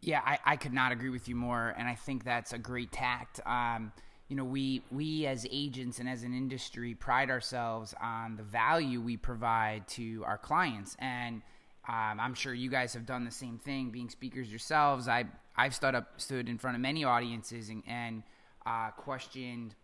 Yeah, 0.02 0.22
I, 0.26 0.40
I 0.46 0.56
could 0.56 0.74
not 0.74 0.92
agree 0.92 1.10
with 1.10 1.28
you 1.28 1.36
more, 1.36 1.74
and 1.78 1.88
I 1.88 1.96
think 1.96 2.24
that's 2.24 2.54
a 2.54 2.58
great 2.58 2.92
tact. 2.92 3.40
Um, 3.46 3.92
you 4.28 4.36
know, 4.36 4.44
we 4.44 4.84
we 4.92 5.26
as 5.26 5.48
agents 5.50 6.00
and 6.00 6.10
as 6.10 6.24
an 6.24 6.34
industry 6.34 6.94
pride 6.94 7.30
ourselves 7.30 7.96
on 8.02 8.36
the 8.36 8.44
value 8.44 9.02
we 9.02 9.18
provide 9.18 9.88
to 9.90 10.24
our 10.26 10.38
clients, 10.38 10.96
and 11.00 11.42
um, 11.88 12.20
I'm 12.20 12.34
sure 12.34 12.54
you 12.54 12.70
guys 12.70 12.94
have 12.94 13.06
done 13.06 13.24
the 13.24 13.32
same 13.32 13.58
thing, 13.58 13.90
being 13.90 14.10
speakers 14.10 14.50
yourselves. 14.50 15.08
I 15.08 15.26
I've 15.58 15.74
stood 15.74 15.96
up, 15.96 16.20
stood 16.22 16.48
in 16.48 16.58
front 16.58 16.76
of 16.76 16.82
many 16.82 17.04
audiences 17.04 17.70
and, 17.70 17.84
and 17.88 18.24
uh, 18.66 18.92
questioned 18.92 19.76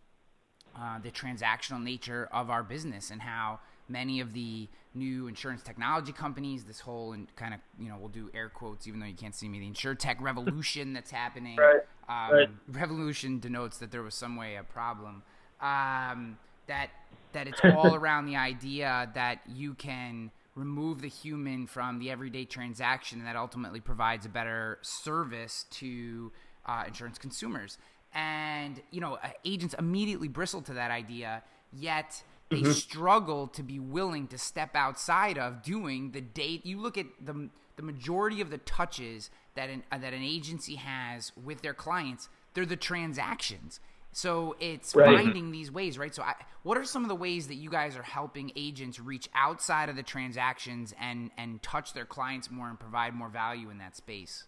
uh, 0.78 0.98
the 1.00 1.10
transactional 1.10 1.82
nature 1.82 2.28
of 2.32 2.50
our 2.50 2.62
business 2.62 3.10
and 3.10 3.22
how 3.22 3.60
many 3.88 4.20
of 4.20 4.32
the 4.32 4.68
new 4.94 5.26
insurance 5.26 5.62
technology 5.62 6.12
companies, 6.12 6.64
this 6.64 6.80
whole 6.80 7.12
and 7.12 7.34
kind 7.36 7.54
of 7.54 7.60
you 7.78 7.88
know 7.88 7.96
we'll 7.98 8.08
do 8.08 8.30
air 8.34 8.48
quotes 8.48 8.86
even 8.86 9.00
though 9.00 9.06
you 9.06 9.14
can't 9.14 9.34
see 9.34 9.48
me, 9.48 9.60
the 9.60 9.70
insurtech 9.70 10.20
revolution 10.20 10.92
that's 10.92 11.10
happening. 11.10 11.56
Right. 11.56 11.80
Um, 12.08 12.34
right. 12.34 12.48
Revolution 12.68 13.40
denotes 13.40 13.78
that 13.78 13.90
there 13.90 14.02
was 14.02 14.14
some 14.14 14.36
way 14.36 14.56
a 14.56 14.62
problem. 14.62 15.22
Um, 15.60 16.38
that 16.66 16.90
that 17.32 17.48
it's 17.48 17.60
all 17.76 17.94
around 17.94 18.26
the 18.26 18.36
idea 18.36 19.10
that 19.14 19.40
you 19.46 19.74
can 19.74 20.30
remove 20.54 21.00
the 21.00 21.08
human 21.08 21.66
from 21.66 21.98
the 21.98 22.10
everyday 22.10 22.44
transaction, 22.44 23.18
and 23.18 23.26
that 23.26 23.36
ultimately 23.36 23.80
provides 23.80 24.24
a 24.24 24.28
better 24.28 24.78
service 24.82 25.66
to 25.70 26.32
uh, 26.66 26.84
insurance 26.86 27.18
consumers. 27.18 27.78
And 28.12 28.80
you 28.90 29.00
know, 29.00 29.14
uh, 29.14 29.28
agents 29.44 29.74
immediately 29.78 30.28
bristle 30.28 30.62
to 30.62 30.74
that 30.74 30.90
idea, 30.90 31.42
yet 31.72 32.22
they 32.50 32.58
mm-hmm. 32.58 32.72
struggle 32.72 33.48
to 33.48 33.62
be 33.62 33.78
willing 33.78 34.28
to 34.28 34.38
step 34.38 34.76
outside 34.76 35.38
of 35.38 35.62
doing 35.62 36.12
the 36.12 36.20
date. 36.20 36.64
You 36.64 36.80
look 36.80 36.96
at 36.96 37.06
the 37.20 37.50
the 37.76 37.82
majority 37.82 38.40
of 38.40 38.50
the 38.50 38.58
touches 38.58 39.30
that 39.56 39.68
an 39.68 39.82
uh, 39.90 39.98
that 39.98 40.14
an 40.14 40.22
agency 40.22 40.76
has 40.76 41.32
with 41.42 41.62
their 41.62 41.74
clients, 41.74 42.28
they're 42.54 42.66
the 42.66 42.76
transactions. 42.76 43.80
So 44.14 44.54
it's 44.60 44.94
right. 44.94 45.08
Mm-hmm. 45.08 45.24
finding 45.24 45.50
these 45.50 45.72
ways, 45.72 45.98
right? 45.98 46.14
So, 46.14 46.22
I, 46.22 46.34
what 46.62 46.78
are 46.78 46.84
some 46.84 47.02
of 47.02 47.08
the 47.08 47.16
ways 47.16 47.48
that 47.48 47.56
you 47.56 47.68
guys 47.68 47.96
are 47.96 48.02
helping 48.02 48.52
agents 48.54 49.00
reach 49.00 49.28
outside 49.34 49.88
of 49.88 49.96
the 49.96 50.04
transactions 50.04 50.94
and 51.00 51.32
and 51.36 51.60
touch 51.62 51.94
their 51.94 52.04
clients 52.04 52.48
more 52.48 52.68
and 52.68 52.78
provide 52.78 53.12
more 53.12 53.28
value 53.28 53.70
in 53.70 53.78
that 53.78 53.96
space? 53.96 54.44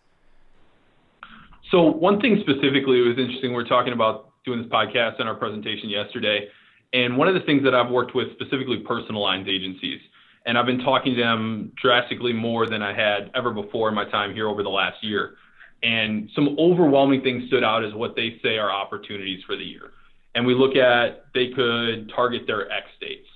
So, 1.72 1.82
one 1.82 2.20
thing 2.20 2.42
specifically 2.42 3.00
was 3.00 3.18
interesting. 3.18 3.54
We 3.54 3.62
are 3.62 3.66
talking 3.66 3.92
about 3.92 4.30
doing 4.44 4.62
this 4.62 4.70
podcast 4.70 5.18
and 5.18 5.28
our 5.28 5.34
presentation 5.34 5.90
yesterday, 5.90 6.46
and 6.92 7.16
one 7.16 7.26
of 7.26 7.34
the 7.34 7.40
things 7.40 7.64
that 7.64 7.74
I've 7.74 7.90
worked 7.90 8.14
with 8.14 8.28
specifically 8.34 8.84
personal 8.86 9.20
lines 9.20 9.48
agencies, 9.48 10.00
and 10.46 10.56
I've 10.56 10.66
been 10.66 10.84
talking 10.84 11.16
to 11.16 11.20
them 11.20 11.72
drastically 11.82 12.32
more 12.32 12.68
than 12.68 12.82
I 12.82 12.94
had 12.94 13.32
ever 13.34 13.50
before 13.50 13.88
in 13.88 13.96
my 13.96 14.08
time 14.08 14.32
here 14.32 14.48
over 14.48 14.62
the 14.62 14.70
last 14.70 15.02
year 15.02 15.34
and 15.86 16.28
some 16.34 16.56
overwhelming 16.58 17.22
things 17.22 17.46
stood 17.46 17.62
out 17.62 17.84
as 17.84 17.94
what 17.94 18.16
they 18.16 18.40
say 18.42 18.58
are 18.58 18.72
opportunities 18.72 19.40
for 19.46 19.56
the 19.56 19.62
year. 19.62 19.92
And 20.34 20.44
we 20.44 20.52
look 20.52 20.74
at 20.74 21.26
they 21.32 21.50
could 21.54 22.10
target 22.14 22.42
their 22.46 22.70
X 22.72 22.86
dates. 23.00 23.28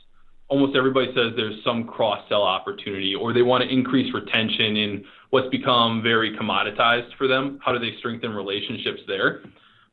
Almost 0.48 0.76
everybody 0.76 1.06
says 1.14 1.32
there's 1.36 1.62
some 1.64 1.86
cross 1.86 2.28
sell 2.28 2.42
opportunity, 2.42 3.14
or 3.14 3.32
they 3.32 3.42
want 3.42 3.62
to 3.62 3.72
increase 3.72 4.12
retention 4.12 4.76
in 4.76 5.04
what's 5.30 5.48
become 5.50 6.02
very 6.02 6.36
commoditized 6.36 7.16
for 7.16 7.28
them. 7.28 7.60
How 7.64 7.72
do 7.72 7.78
they 7.78 7.96
strengthen 7.98 8.32
relationships 8.32 9.00
there? 9.06 9.42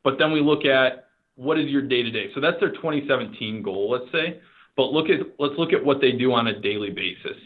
But 0.02 0.18
then 0.18 0.32
we 0.32 0.40
look 0.40 0.64
at 0.64 1.06
what 1.36 1.60
is 1.60 1.68
your 1.68 1.82
day 1.82 2.02
to 2.02 2.10
day. 2.10 2.26
So 2.34 2.40
that's 2.40 2.58
their 2.58 2.72
2017 2.72 3.62
goal, 3.62 3.88
let's 3.88 4.10
say. 4.10 4.40
But 4.76 4.86
look 4.92 5.08
at 5.08 5.20
let's 5.38 5.54
look 5.56 5.72
at 5.72 5.84
what 5.84 6.00
they 6.00 6.10
do 6.10 6.32
on 6.32 6.48
a 6.48 6.60
daily 6.60 6.90
basis. 6.90 7.38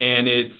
And 0.00 0.28
it's 0.28 0.54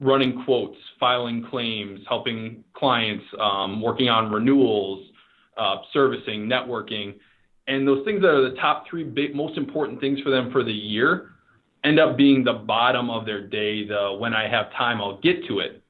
running 0.00 0.44
quotes, 0.44 0.76
filing 0.98 1.46
claims, 1.50 2.00
helping 2.08 2.64
clients, 2.74 3.24
um, 3.40 3.80
working 3.80 4.08
on 4.08 4.30
renewals, 4.30 5.06
uh, 5.56 5.76
servicing, 5.92 6.48
networking, 6.48 7.14
and 7.66 7.86
those 7.86 8.04
things 8.04 8.20
that 8.20 8.28
are 8.28 8.50
the 8.50 8.56
top 8.56 8.84
three 8.88 9.04
big, 9.04 9.34
most 9.34 9.56
important 9.56 10.00
things 10.00 10.20
for 10.20 10.30
them 10.30 10.50
for 10.52 10.62
the 10.62 10.72
year 10.72 11.30
end 11.84 12.00
up 12.00 12.16
being 12.16 12.44
the 12.44 12.52
bottom 12.52 13.10
of 13.10 13.26
their 13.26 13.46
day. 13.46 13.86
The 13.86 14.16
when 14.18 14.34
I 14.34 14.48
have 14.48 14.72
time, 14.72 15.00
I'll 15.00 15.20
get 15.20 15.46
to 15.48 15.60
it. 15.60 15.82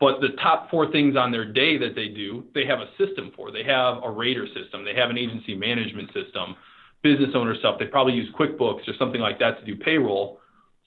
But 0.00 0.20
the 0.20 0.30
top 0.42 0.68
four 0.68 0.90
things 0.90 1.16
on 1.16 1.30
their 1.30 1.44
day 1.44 1.78
that 1.78 1.94
they 1.94 2.08
do, 2.08 2.44
they 2.54 2.66
have 2.66 2.80
a 2.80 2.88
system 2.98 3.30
for. 3.36 3.52
They 3.52 3.62
have 3.62 4.02
a 4.02 4.10
rater 4.10 4.46
system. 4.48 4.84
They 4.84 4.94
have 4.94 5.10
an 5.10 5.18
agency 5.18 5.54
management 5.54 6.08
system, 6.08 6.56
business 7.02 7.30
owner 7.34 7.54
stuff. 7.56 7.76
They 7.78 7.86
probably 7.86 8.14
use 8.14 8.28
QuickBooks 8.34 8.88
or 8.88 8.94
something 8.98 9.20
like 9.20 9.38
that 9.38 9.60
to 9.60 9.64
do 9.64 9.76
payroll. 9.76 10.40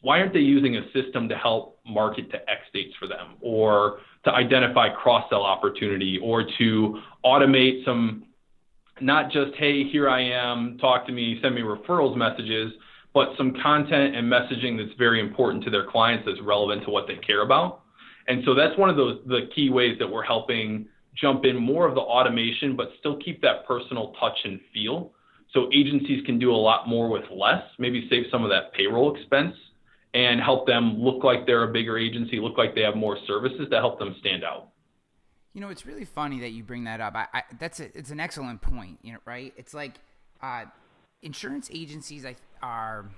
Why 0.05 0.19
aren't 0.19 0.33
they 0.33 0.39
using 0.39 0.77
a 0.77 0.83
system 0.93 1.27
to 1.29 1.35
help 1.35 1.79
market 1.83 2.29
to 2.29 2.37
X 2.47 2.61
dates 2.71 2.93
for 2.99 3.07
them 3.07 3.37
or 3.41 4.01
to 4.23 4.31
identify 4.31 4.87
cross 4.89 5.25
sell 5.31 5.41
opportunity 5.41 6.19
or 6.21 6.45
to 6.59 7.01
automate 7.25 7.83
some, 7.83 8.25
not 9.01 9.31
just, 9.31 9.55
hey, 9.57 9.83
here 9.83 10.07
I 10.07 10.21
am, 10.21 10.77
talk 10.77 11.07
to 11.07 11.11
me, 11.11 11.39
send 11.41 11.55
me 11.55 11.61
referrals 11.61 12.15
messages, 12.15 12.71
but 13.15 13.29
some 13.35 13.55
content 13.63 14.15
and 14.15 14.31
messaging 14.31 14.77
that's 14.77 14.95
very 14.99 15.19
important 15.19 15.63
to 15.63 15.71
their 15.71 15.89
clients 15.89 16.23
that's 16.27 16.39
relevant 16.39 16.83
to 16.83 16.91
what 16.91 17.07
they 17.07 17.15
care 17.15 17.41
about? 17.41 17.81
And 18.27 18.43
so 18.45 18.53
that's 18.53 18.77
one 18.77 18.91
of 18.91 18.97
those 18.97 19.21
the 19.25 19.49
key 19.55 19.71
ways 19.71 19.97
that 19.97 20.07
we're 20.07 20.21
helping 20.21 20.85
jump 21.19 21.45
in 21.45 21.55
more 21.55 21.87
of 21.87 21.95
the 21.95 22.01
automation, 22.01 22.75
but 22.75 22.89
still 22.99 23.17
keep 23.17 23.41
that 23.41 23.65
personal 23.65 24.13
touch 24.19 24.37
and 24.43 24.59
feel. 24.71 25.13
So 25.51 25.67
agencies 25.73 26.23
can 26.27 26.37
do 26.37 26.53
a 26.53 26.61
lot 26.69 26.87
more 26.87 27.09
with 27.09 27.23
less, 27.31 27.63
maybe 27.79 28.07
save 28.07 28.25
some 28.31 28.43
of 28.43 28.51
that 28.51 28.71
payroll 28.73 29.15
expense 29.15 29.55
and 30.15 30.39
help 30.39 30.65
them 30.65 30.97
look 30.97 31.25
like 31.25 31.45
they're 31.45 31.63
a 31.63 31.71
bigger 31.71 31.97
agency, 31.97 32.39
look 32.39 32.57
like 32.57 32.73
they 32.73 32.81
have 32.81 32.95
more 32.95 33.17
services 33.27 33.67
to 33.69 33.75
help 33.75 33.99
them 33.99 34.15
stand 34.21 34.45
out. 34.45 34.69
You 35.53 35.59
know, 35.59 35.67
it's 35.67 35.85
really 35.85 36.05
funny 36.05 36.39
that 36.39 36.51
you 36.51 36.63
bring 36.63 36.85
that 36.85 37.01
up. 37.01 37.15
I, 37.15 37.27
I 37.33 37.43
that's 37.59 37.81
a, 37.81 37.95
it's 37.97 38.11
an 38.11 38.19
excellent 38.19 38.61
point. 38.61 38.99
You 39.03 39.13
know, 39.13 39.19
right? 39.25 39.53
It's 39.57 39.73
like 39.73 39.95
uh, 40.41 40.65
insurance 41.21 41.69
agencies 41.71 42.25
are, 42.63 43.09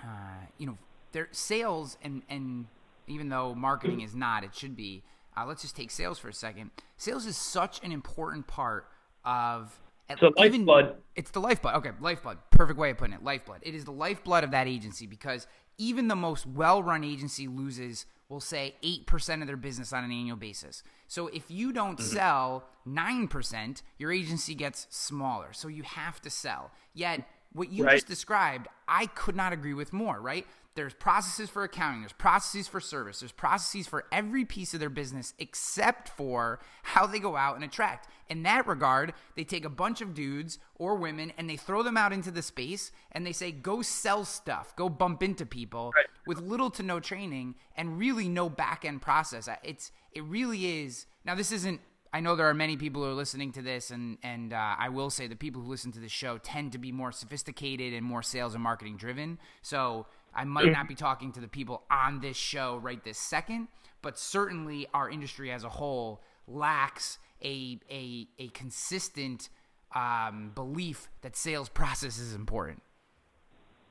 uh, 0.00 0.46
you 0.56 0.66
know, 0.66 0.78
their 1.12 1.28
sales 1.32 1.98
and 2.02 2.22
and 2.30 2.66
even 3.06 3.28
though 3.28 3.54
marketing 3.54 4.00
is 4.00 4.14
not, 4.14 4.42
it 4.42 4.54
should 4.54 4.74
be. 4.74 5.02
Uh, 5.36 5.44
let's 5.44 5.60
just 5.60 5.76
take 5.76 5.90
sales 5.90 6.18
for 6.18 6.30
a 6.30 6.34
second. 6.34 6.70
Sales 6.96 7.26
is 7.26 7.36
such 7.36 7.84
an 7.84 7.92
important 7.92 8.46
part 8.46 8.88
of. 9.22 9.78
It's 10.08 10.20
the 10.20 10.32
lifeblood. 10.36 10.94
It's 11.14 11.30
the 11.30 11.40
lifeblood. 11.40 11.74
Okay, 11.76 11.90
lifeblood. 12.00 12.38
Perfect 12.50 12.78
way 12.78 12.90
of 12.90 12.96
putting 12.96 13.14
it. 13.14 13.22
Lifeblood. 13.22 13.60
It 13.62 13.74
is 13.74 13.84
the 13.84 13.92
lifeblood 13.92 14.44
of 14.44 14.52
that 14.52 14.66
agency 14.66 15.06
because 15.06 15.46
even 15.78 16.08
the 16.08 16.16
most 16.16 16.46
well-run 16.46 17.04
agency 17.04 17.48
loses, 17.48 18.06
we'll 18.28 18.40
say, 18.40 18.74
eight 18.82 19.06
percent 19.06 19.42
of 19.42 19.48
their 19.48 19.56
business 19.56 19.92
on 19.92 20.04
an 20.04 20.10
annual 20.10 20.36
basis. 20.36 20.82
So 21.06 21.28
if 21.28 21.50
you 21.50 21.72
don't 21.72 21.98
mm-hmm. 21.98 22.16
sell 22.16 22.64
nine 22.84 23.28
percent, 23.28 23.82
your 23.98 24.12
agency 24.12 24.54
gets 24.54 24.86
smaller. 24.90 25.52
So 25.52 25.68
you 25.68 25.82
have 25.82 26.20
to 26.22 26.30
sell. 26.30 26.70
Yet 26.94 27.28
what 27.52 27.70
you 27.70 27.84
right. 27.84 27.94
just 27.94 28.06
described, 28.06 28.68
I 28.88 29.06
could 29.06 29.36
not 29.36 29.52
agree 29.52 29.74
with 29.74 29.92
more. 29.92 30.20
Right? 30.20 30.46
There's 30.76 30.94
processes 30.94 31.50
for 31.50 31.64
accounting, 31.64 32.02
there's 32.02 32.12
processes 32.12 32.68
for 32.68 32.80
service, 32.80 33.20
there's 33.20 33.32
processes 33.32 33.86
for 33.86 34.04
every 34.12 34.44
piece 34.44 34.74
of 34.74 34.80
their 34.80 34.90
business 34.90 35.34
except 35.38 36.08
for 36.08 36.60
how 36.82 37.06
they 37.06 37.18
go 37.18 37.36
out 37.36 37.56
and 37.56 37.64
attract. 37.64 38.08
In 38.28 38.42
that 38.42 38.66
regard, 38.66 39.14
they 39.36 39.44
take 39.44 39.64
a 39.64 39.70
bunch 39.70 40.00
of 40.00 40.14
dudes 40.14 40.58
or 40.76 40.96
women 40.96 41.32
and 41.38 41.48
they 41.48 41.56
throw 41.56 41.82
them 41.82 41.96
out 41.96 42.12
into 42.12 42.30
the 42.30 42.42
space 42.42 42.92
and 43.12 43.26
they 43.26 43.32
say, 43.32 43.50
go 43.50 43.82
sell 43.82 44.24
stuff, 44.24 44.76
go 44.76 44.88
bump 44.88 45.22
into 45.22 45.46
people 45.46 45.92
right. 45.96 46.06
with 46.26 46.40
little 46.40 46.70
to 46.70 46.82
no 46.82 47.00
training 47.00 47.54
and 47.76 47.98
really 47.98 48.28
no 48.28 48.48
back 48.48 48.84
end 48.84 49.02
process. 49.02 49.48
It's 49.64 49.90
it 50.12 50.22
really 50.24 50.82
is. 50.82 51.06
Now, 51.24 51.34
this 51.34 51.52
isn't 51.52 51.80
I 52.16 52.20
know 52.20 52.34
there 52.34 52.48
are 52.48 52.54
many 52.54 52.78
people 52.78 53.02
who 53.02 53.10
are 53.10 53.14
listening 53.14 53.52
to 53.52 53.62
this, 53.62 53.90
and 53.90 54.16
and 54.22 54.54
uh, 54.54 54.76
I 54.78 54.88
will 54.88 55.10
say 55.10 55.26
the 55.26 55.36
people 55.36 55.60
who 55.60 55.68
listen 55.68 55.92
to 55.92 56.00
this 56.00 56.12
show 56.12 56.38
tend 56.38 56.72
to 56.72 56.78
be 56.78 56.90
more 56.90 57.12
sophisticated 57.12 57.92
and 57.92 58.06
more 58.06 58.22
sales 58.22 58.54
and 58.54 58.62
marketing 58.62 58.96
driven. 58.96 59.38
So 59.60 60.06
I 60.36 60.44
might 60.44 60.70
not 60.70 60.86
be 60.88 60.94
talking 60.94 61.32
to 61.32 61.40
the 61.40 61.48
people 61.48 61.82
on 61.90 62.20
this 62.20 62.36
show 62.36 62.76
right 62.76 63.02
this 63.02 63.18
second, 63.18 63.68
but 64.02 64.18
certainly 64.18 64.86
our 64.92 65.08
industry 65.08 65.50
as 65.50 65.64
a 65.64 65.68
whole 65.68 66.22
lacks 66.46 67.18
a 67.42 67.78
a 67.90 68.28
a 68.38 68.48
consistent 68.48 69.48
um, 69.94 70.52
belief 70.54 71.08
that 71.22 71.36
sales 71.36 71.68
process 71.68 72.18
is 72.18 72.34
important. 72.34 72.82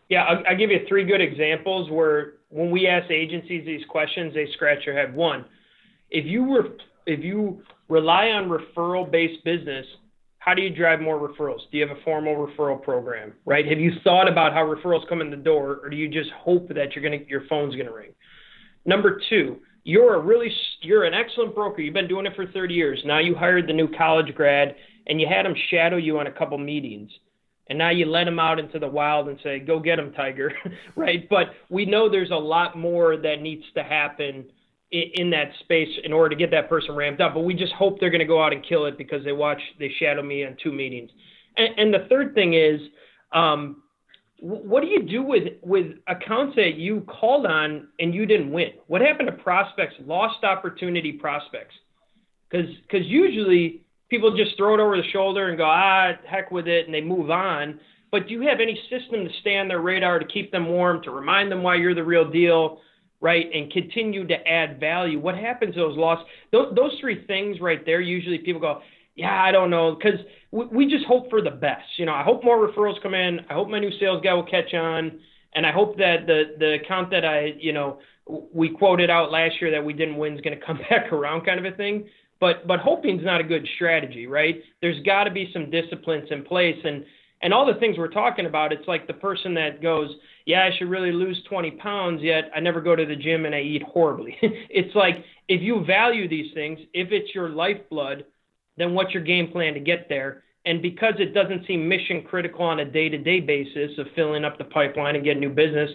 Yeah, 0.09 0.23
I'll, 0.23 0.43
I'll, 0.49 0.57
give 0.57 0.69
you 0.69 0.81
three 0.87 1.03
good 1.03 1.21
examples 1.21 1.89
where 1.89 2.33
when 2.49 2.69
we 2.69 2.85
ask 2.85 3.09
agencies 3.09 3.65
these 3.65 3.83
questions, 3.89 4.35
they 4.35 4.47
scratch 4.53 4.85
their 4.85 4.93
head. 4.93 5.15
One, 5.15 5.45
if 6.11 6.25
you 6.25 6.43
were 6.43 6.77
if 7.07 7.23
you 7.23 7.63
rely 7.89 8.27
on 8.27 8.49
referral 8.49 9.09
based 9.09 9.43
business, 9.43 9.85
how 10.45 10.53
do 10.53 10.61
you 10.61 10.69
drive 10.69 11.01
more 11.01 11.17
referrals? 11.17 11.61
Do 11.71 11.79
you 11.79 11.87
have 11.87 11.97
a 11.97 12.01
formal 12.03 12.35
referral 12.35 12.79
program, 12.79 13.33
right? 13.45 13.67
Have 13.67 13.79
you 13.79 13.93
thought 14.03 14.31
about 14.31 14.53
how 14.53 14.61
referrals 14.61 15.07
come 15.09 15.19
in 15.19 15.31
the 15.31 15.35
door, 15.35 15.79
or 15.81 15.89
do 15.89 15.97
you 15.97 16.07
just 16.07 16.29
hope 16.37 16.67
that 16.69 16.95
you're 16.95 17.03
gonna 17.03 17.23
your 17.27 17.47
phone's 17.49 17.75
gonna 17.75 17.91
ring? 17.91 18.11
Number 18.85 19.19
two, 19.27 19.57
you're 19.85 20.13
a 20.13 20.19
really 20.19 20.51
you're 20.81 21.05
an 21.05 21.15
excellent 21.15 21.55
broker. 21.55 21.81
You've 21.81 21.95
been 21.95 22.07
doing 22.07 22.27
it 22.27 22.35
for 22.35 22.45
30 22.45 22.75
years. 22.75 23.01
Now 23.05 23.17
you 23.17 23.33
hired 23.33 23.67
the 23.67 23.73
new 23.73 23.87
college 23.97 24.35
grad, 24.35 24.75
and 25.07 25.19
you 25.19 25.25
had 25.27 25.47
him 25.47 25.55
shadow 25.71 25.97
you 25.97 26.19
on 26.19 26.27
a 26.27 26.31
couple 26.31 26.59
meetings, 26.59 27.09
and 27.67 27.79
now 27.79 27.89
you 27.89 28.05
let 28.05 28.27
him 28.27 28.37
out 28.37 28.59
into 28.59 28.77
the 28.77 28.87
wild 28.87 29.29
and 29.29 29.39
say, 29.41 29.57
"Go 29.57 29.79
get 29.79 29.97
him, 29.97 30.13
Tiger," 30.13 30.53
right? 30.95 31.27
But 31.27 31.55
we 31.71 31.87
know 31.87 32.07
there's 32.07 32.29
a 32.29 32.35
lot 32.35 32.77
more 32.77 33.17
that 33.17 33.41
needs 33.41 33.63
to 33.73 33.81
happen 33.81 34.45
in 34.91 35.29
that 35.31 35.51
space 35.61 35.89
in 36.03 36.13
order 36.13 36.29
to 36.29 36.35
get 36.35 36.51
that 36.51 36.69
person 36.69 36.95
ramped 36.95 37.21
up. 37.21 37.33
But 37.33 37.41
we 37.41 37.53
just 37.53 37.73
hope 37.73 37.99
they're 37.99 38.09
going 38.09 38.19
to 38.19 38.25
go 38.25 38.41
out 38.41 38.53
and 38.53 38.65
kill 38.67 38.85
it 38.85 38.97
because 38.97 39.23
they 39.25 39.31
watch 39.31 39.61
they 39.79 39.91
shadow 39.99 40.21
me 40.21 40.45
on 40.45 40.55
two 40.61 40.71
meetings. 40.71 41.09
And, 41.57 41.77
and 41.77 41.93
the 41.93 42.07
third 42.09 42.33
thing 42.35 42.53
is, 42.53 42.79
um, 43.33 43.83
what 44.39 44.81
do 44.81 44.87
you 44.87 45.03
do 45.03 45.23
with 45.23 45.43
with 45.63 45.87
accounts 46.07 46.55
that 46.57 46.75
you 46.75 47.01
called 47.01 47.45
on 47.45 47.87
and 47.99 48.13
you 48.13 48.25
didn't 48.25 48.51
win? 48.51 48.69
What 48.87 49.01
happened 49.01 49.27
to 49.27 49.33
prospects, 49.43 49.95
lost 50.05 50.43
opportunity 50.43 51.13
prospects? 51.13 51.73
Because 52.49 52.67
because 52.83 53.05
usually 53.07 53.85
people 54.09 54.35
just 54.35 54.55
throw 54.57 54.75
it 54.75 54.79
over 54.79 54.97
the 54.97 55.09
shoulder 55.11 55.49
and 55.49 55.57
go 55.57 55.65
ah 55.65 56.11
heck 56.27 56.51
with 56.51 56.67
it 56.67 56.85
and 56.85 56.93
they 56.93 57.01
move 57.01 57.31
on. 57.31 57.79
But 58.11 58.27
do 58.27 58.33
you 58.33 58.41
have 58.41 58.59
any 58.59 58.79
system 58.89 59.25
to 59.25 59.29
stay 59.41 59.57
on 59.57 59.67
their 59.67 59.81
radar 59.81 60.19
to 60.19 60.25
keep 60.25 60.51
them 60.51 60.67
warm, 60.67 61.01
to 61.03 61.11
remind 61.11 61.51
them 61.51 61.63
why 61.63 61.75
you're 61.75 61.95
the 61.95 62.03
real 62.03 62.29
deal? 62.29 62.79
Right, 63.25 63.47
and 63.51 63.71
continue 63.71 64.27
to 64.27 64.47
add 64.47 64.79
value, 64.79 65.19
what 65.19 65.35
happens 65.35 65.73
to 65.73 65.79
those 65.79 65.97
lost? 65.97 66.23
Those, 66.51 66.75
those 66.75 66.91
three 67.01 67.25
things 67.25 67.59
right 67.59 67.83
there, 67.83 67.99
usually 67.99 68.37
people 68.37 68.61
go, 68.61 68.81
yeah, 69.15 69.41
I 69.41 69.51
don't 69.51 69.71
know, 69.71 69.95
because 69.95 70.19
we, 70.51 70.65
we 70.67 70.87
just 70.87 71.05
hope 71.05 71.31
for 71.31 71.41
the 71.41 71.49
best. 71.49 71.87
You 71.97 72.05
know, 72.05 72.13
I 72.13 72.21
hope 72.21 72.43
more 72.43 72.67
referrals 72.67 73.01
come 73.01 73.15
in. 73.15 73.39
I 73.49 73.55
hope 73.55 73.67
my 73.67 73.79
new 73.79 73.89
sales 73.99 74.21
guy 74.23 74.31
will 74.35 74.45
catch 74.45 74.75
on, 74.75 75.19
and 75.55 75.65
I 75.65 75.71
hope 75.71 75.97
that 75.97 76.27
the 76.27 76.55
the 76.59 76.73
account 76.75 77.09
that 77.09 77.25
I, 77.25 77.53
you 77.57 77.73
know, 77.73 77.97
we 78.53 78.69
quoted 78.69 79.09
out 79.09 79.31
last 79.31 79.55
year 79.59 79.71
that 79.71 79.83
we 79.83 79.93
didn't 79.93 80.17
win 80.17 80.35
is 80.35 80.41
going 80.41 80.59
to 80.59 80.63
come 80.63 80.77
back 80.89 81.11
around, 81.11 81.47
kind 81.47 81.65
of 81.65 81.73
a 81.73 81.75
thing. 81.75 82.07
But 82.39 82.67
but 82.67 82.79
hoping 82.79 83.17
is 83.19 83.25
not 83.25 83.41
a 83.41 83.43
good 83.43 83.67
strategy, 83.75 84.27
right? 84.27 84.61
There's 84.81 85.01
got 85.03 85.23
to 85.23 85.31
be 85.31 85.49
some 85.51 85.71
disciplines 85.71 86.27
in 86.29 86.43
place, 86.43 86.77
and 86.83 87.03
and 87.41 87.53
all 87.53 87.65
the 87.65 87.79
things 87.79 87.97
we're 87.97 88.07
talking 88.09 88.45
about, 88.45 88.71
it's 88.71 88.87
like 88.87 89.07
the 89.07 89.13
person 89.13 89.55
that 89.55 89.81
goes, 89.81 90.09
yeah, 90.45 90.63
I 90.63 90.77
should 90.77 90.89
really 90.89 91.11
lose 91.11 91.41
20 91.49 91.71
pounds, 91.71 92.21
yet 92.21 92.51
I 92.55 92.59
never 92.59 92.79
go 92.79 92.95
to 92.95 93.05
the 93.05 93.15
gym 93.15 93.45
and 93.45 93.55
I 93.55 93.61
eat 93.61 93.81
horribly. 93.83 94.37
it's 94.41 94.95
like 94.95 95.23
if 95.47 95.61
you 95.61 95.83
value 95.85 96.27
these 96.27 96.53
things, 96.53 96.79
if 96.93 97.11
it's 97.11 97.33
your 97.33 97.49
lifeblood, 97.49 98.25
then 98.77 98.93
what's 98.93 99.13
your 99.13 99.23
game 99.23 99.51
plan 99.51 99.73
to 99.73 99.79
get 99.79 100.07
there? 100.07 100.43
And 100.65 100.81
because 100.81 101.15
it 101.19 101.33
doesn't 101.33 101.65
seem 101.67 101.87
mission 101.87 102.23
critical 102.23 102.61
on 102.61 102.79
a 102.79 102.85
day 102.85 103.09
to 103.09 103.17
day 103.17 103.39
basis 103.39 103.97
of 103.97 104.07
filling 104.15 104.45
up 104.45 104.57
the 104.57 104.63
pipeline 104.65 105.15
and 105.15 105.23
getting 105.23 105.39
new 105.39 105.49
business, 105.49 105.91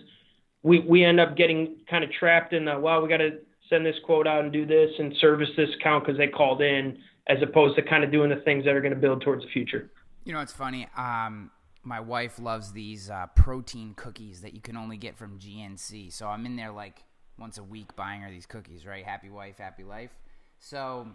we, 0.62 0.80
we 0.80 1.04
end 1.04 1.20
up 1.20 1.36
getting 1.36 1.76
kind 1.88 2.04
of 2.04 2.10
trapped 2.12 2.52
in 2.52 2.64
the, 2.64 2.78
well, 2.78 3.02
we 3.02 3.08
got 3.08 3.18
to 3.18 3.38
send 3.68 3.86
this 3.86 3.96
quote 4.04 4.26
out 4.26 4.42
and 4.42 4.52
do 4.52 4.66
this 4.66 4.90
and 4.98 5.14
service 5.20 5.48
this 5.56 5.70
account 5.78 6.04
because 6.04 6.18
they 6.18 6.26
called 6.26 6.60
in, 6.60 6.98
as 7.28 7.38
opposed 7.42 7.76
to 7.76 7.82
kind 7.82 8.02
of 8.02 8.10
doing 8.10 8.30
the 8.30 8.42
things 8.44 8.64
that 8.64 8.74
are 8.74 8.80
going 8.80 8.94
to 8.94 8.98
build 8.98 9.22
towards 9.22 9.44
the 9.44 9.50
future. 9.50 9.90
You 10.24 10.32
know, 10.32 10.40
it's 10.40 10.52
funny. 10.52 10.88
Um, 10.96 11.50
my 11.82 12.00
wife 12.00 12.38
loves 12.38 12.72
these 12.72 13.10
uh, 13.10 13.26
protein 13.34 13.94
cookies 13.94 14.42
that 14.42 14.54
you 14.54 14.60
can 14.60 14.76
only 14.76 14.96
get 14.96 15.16
from 15.16 15.38
GNC. 15.38 16.12
So 16.12 16.26
I'm 16.26 16.44
in 16.44 16.56
there 16.56 16.70
like 16.70 17.04
once 17.38 17.58
a 17.58 17.62
week 17.62 17.96
buying 17.96 18.20
her 18.20 18.30
these 18.30 18.46
cookies, 18.46 18.84
right? 18.84 19.04
Happy 19.04 19.30
wife, 19.30 19.58
happy 19.58 19.82
life. 19.82 20.10
So 20.58 21.08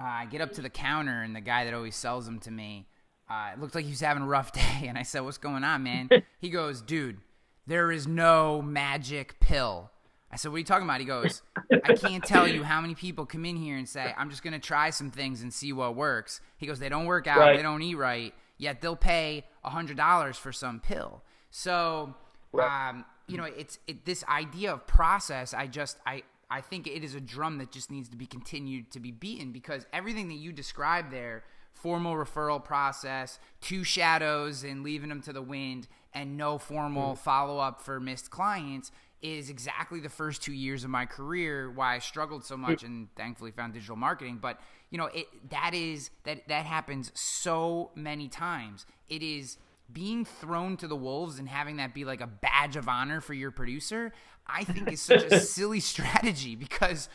uh, 0.00 0.04
I 0.04 0.26
get 0.26 0.40
up 0.40 0.52
to 0.54 0.62
the 0.62 0.70
counter, 0.70 1.22
and 1.22 1.36
the 1.36 1.40
guy 1.40 1.64
that 1.64 1.74
always 1.74 1.94
sells 1.94 2.26
them 2.26 2.40
to 2.40 2.50
me, 2.50 2.86
uh, 3.30 3.50
it 3.52 3.60
looked 3.60 3.74
like 3.74 3.84
he 3.84 3.90
was 3.90 4.00
having 4.00 4.24
a 4.24 4.26
rough 4.26 4.52
day. 4.80 4.86
And 4.88 4.98
I 4.98 5.02
said, 5.02 5.20
What's 5.20 5.38
going 5.38 5.62
on, 5.62 5.84
man? 5.84 6.10
he 6.40 6.50
goes, 6.50 6.82
Dude, 6.82 7.18
there 7.66 7.92
is 7.92 8.08
no 8.08 8.60
magic 8.60 9.38
pill. 9.38 9.90
I 10.32 10.36
said, 10.36 10.50
What 10.50 10.56
are 10.56 10.58
you 10.58 10.64
talking 10.64 10.84
about? 10.84 10.98
He 10.98 11.06
goes, 11.06 11.42
I 11.84 11.94
can't 11.94 12.24
tell 12.24 12.48
you 12.48 12.64
how 12.64 12.80
many 12.80 12.96
people 12.96 13.24
come 13.24 13.44
in 13.44 13.54
here 13.54 13.76
and 13.76 13.88
say, 13.88 14.12
I'm 14.18 14.30
just 14.30 14.42
going 14.42 14.52
to 14.52 14.58
try 14.58 14.90
some 14.90 15.12
things 15.12 15.42
and 15.42 15.54
see 15.54 15.72
what 15.72 15.94
works. 15.94 16.40
He 16.56 16.66
goes, 16.66 16.80
They 16.80 16.88
don't 16.88 17.06
work 17.06 17.28
out, 17.28 17.38
right. 17.38 17.56
they 17.56 17.62
don't 17.62 17.82
eat 17.82 17.94
right 17.94 18.34
yet 18.58 18.80
they'll 18.80 18.96
pay 18.96 19.44
$100 19.64 20.36
for 20.36 20.52
some 20.52 20.80
pill. 20.80 21.22
So, 21.50 22.14
right. 22.52 22.90
um, 22.90 23.04
you 23.26 23.36
know, 23.36 23.44
it's 23.44 23.78
it, 23.86 24.04
this 24.04 24.24
idea 24.28 24.72
of 24.72 24.86
process. 24.86 25.54
I 25.54 25.66
just 25.66 25.98
I 26.06 26.22
I 26.50 26.60
think 26.60 26.86
it 26.86 27.02
is 27.02 27.14
a 27.14 27.20
drum 27.20 27.58
that 27.58 27.72
just 27.72 27.90
needs 27.90 28.08
to 28.10 28.16
be 28.16 28.26
continued 28.26 28.90
to 28.92 29.00
be 29.00 29.10
beaten 29.10 29.52
because 29.52 29.86
everything 29.92 30.28
that 30.28 30.34
you 30.34 30.52
described 30.52 31.12
there 31.12 31.44
formal 31.72 32.14
referral 32.14 32.62
process, 32.62 33.38
two 33.60 33.84
shadows 33.84 34.64
and 34.64 34.82
leaving 34.82 35.10
them 35.10 35.20
to 35.22 35.32
the 35.32 35.42
wind, 35.42 35.86
and 36.14 36.36
no 36.36 36.56
formal 36.56 37.12
mm-hmm. 37.12 37.22
follow 37.22 37.58
up 37.58 37.82
for 37.82 38.00
missed 38.00 38.30
clients 38.30 38.90
is 39.22 39.50
exactly 39.50 40.00
the 40.00 40.08
first 40.08 40.42
two 40.42 40.52
years 40.52 40.84
of 40.84 40.90
my 40.90 41.06
career 41.06 41.70
why 41.70 41.94
I 41.94 41.98
struggled 41.98 42.44
so 42.44 42.56
much 42.56 42.82
and 42.82 43.08
thankfully 43.16 43.50
found 43.50 43.72
digital 43.72 43.96
marketing. 43.96 44.38
But 44.40 44.60
you 44.90 44.98
know, 44.98 45.06
it 45.06 45.26
that 45.50 45.72
is 45.74 46.10
that 46.24 46.48
that 46.48 46.66
happens 46.66 47.12
so 47.14 47.90
many 47.94 48.28
times. 48.28 48.86
It 49.08 49.22
is 49.22 49.58
being 49.92 50.24
thrown 50.24 50.76
to 50.78 50.88
the 50.88 50.96
wolves 50.96 51.38
and 51.38 51.48
having 51.48 51.76
that 51.76 51.94
be 51.94 52.04
like 52.04 52.20
a 52.20 52.26
badge 52.26 52.76
of 52.76 52.88
honor 52.88 53.20
for 53.20 53.34
your 53.34 53.50
producer. 53.50 54.12
I 54.46 54.64
think 54.64 54.90
is 54.90 55.00
such 55.00 55.24
a 55.24 55.40
silly 55.40 55.80
strategy 55.80 56.54
because, 56.54 57.08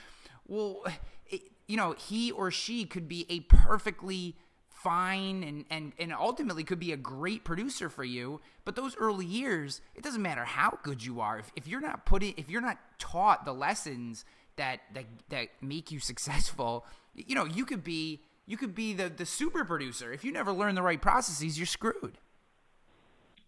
well, 0.48 0.84
it, 1.30 1.44
you 1.68 1.78
know, 1.78 1.94
he 1.94 2.32
or 2.32 2.52
she 2.52 2.86
could 2.86 3.08
be 3.08 3.26
a 3.30 3.42
perfectly 3.42 4.36
fine 4.84 5.44
and, 5.44 5.66
and, 5.70 5.94
and 6.00 6.14
ultimately 6.14 6.64
could 6.64 6.80
be 6.80 6.92
a 6.92 6.98
great 6.98 7.44
producer 7.44 7.90
for 7.90 8.04
you. 8.04 8.42
But 8.66 8.76
those 8.76 8.96
early 8.98 9.26
years, 9.26 9.82
it 9.96 10.04
doesn't 10.04 10.22
matter 10.22 10.44
how 10.44 10.80
good 10.84 11.06
you 11.06 11.22
are. 11.22 11.40
If, 11.40 11.52
if 11.56 11.68
you're 11.68 11.82
not 11.82 12.06
putting, 12.06 12.34
if 12.38 12.50
you're 12.50 12.62
not 12.62 12.80
taught 12.98 13.46
the 13.46 13.54
lessons 13.54 14.26
that, 14.56 14.82
that, 14.94 15.06
that 15.30 15.50
make 15.62 15.92
you 15.92 16.00
successful, 16.00 16.86
you 17.16 17.36
know, 17.36 17.46
you 17.46 17.66
could 17.66 17.84
be, 17.84 18.22
you 18.46 18.58
could 18.58 18.74
be 18.74 18.94
the, 18.94 19.10
the 19.10 19.26
super 19.26 19.64
producer. 19.66 20.12
If 20.12 20.24
you 20.24 20.32
never 20.32 20.52
learn 20.52 20.76
the 20.76 20.82
right 20.82 21.02
processes, 21.02 21.58
you're 21.58 21.68
screwed. 21.68 22.18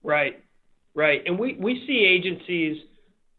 Right. 0.04 0.44
Right. 0.96 1.24
And 1.26 1.40
we, 1.40 1.56
we 1.60 1.84
see 1.88 2.06
agencies, 2.06 2.84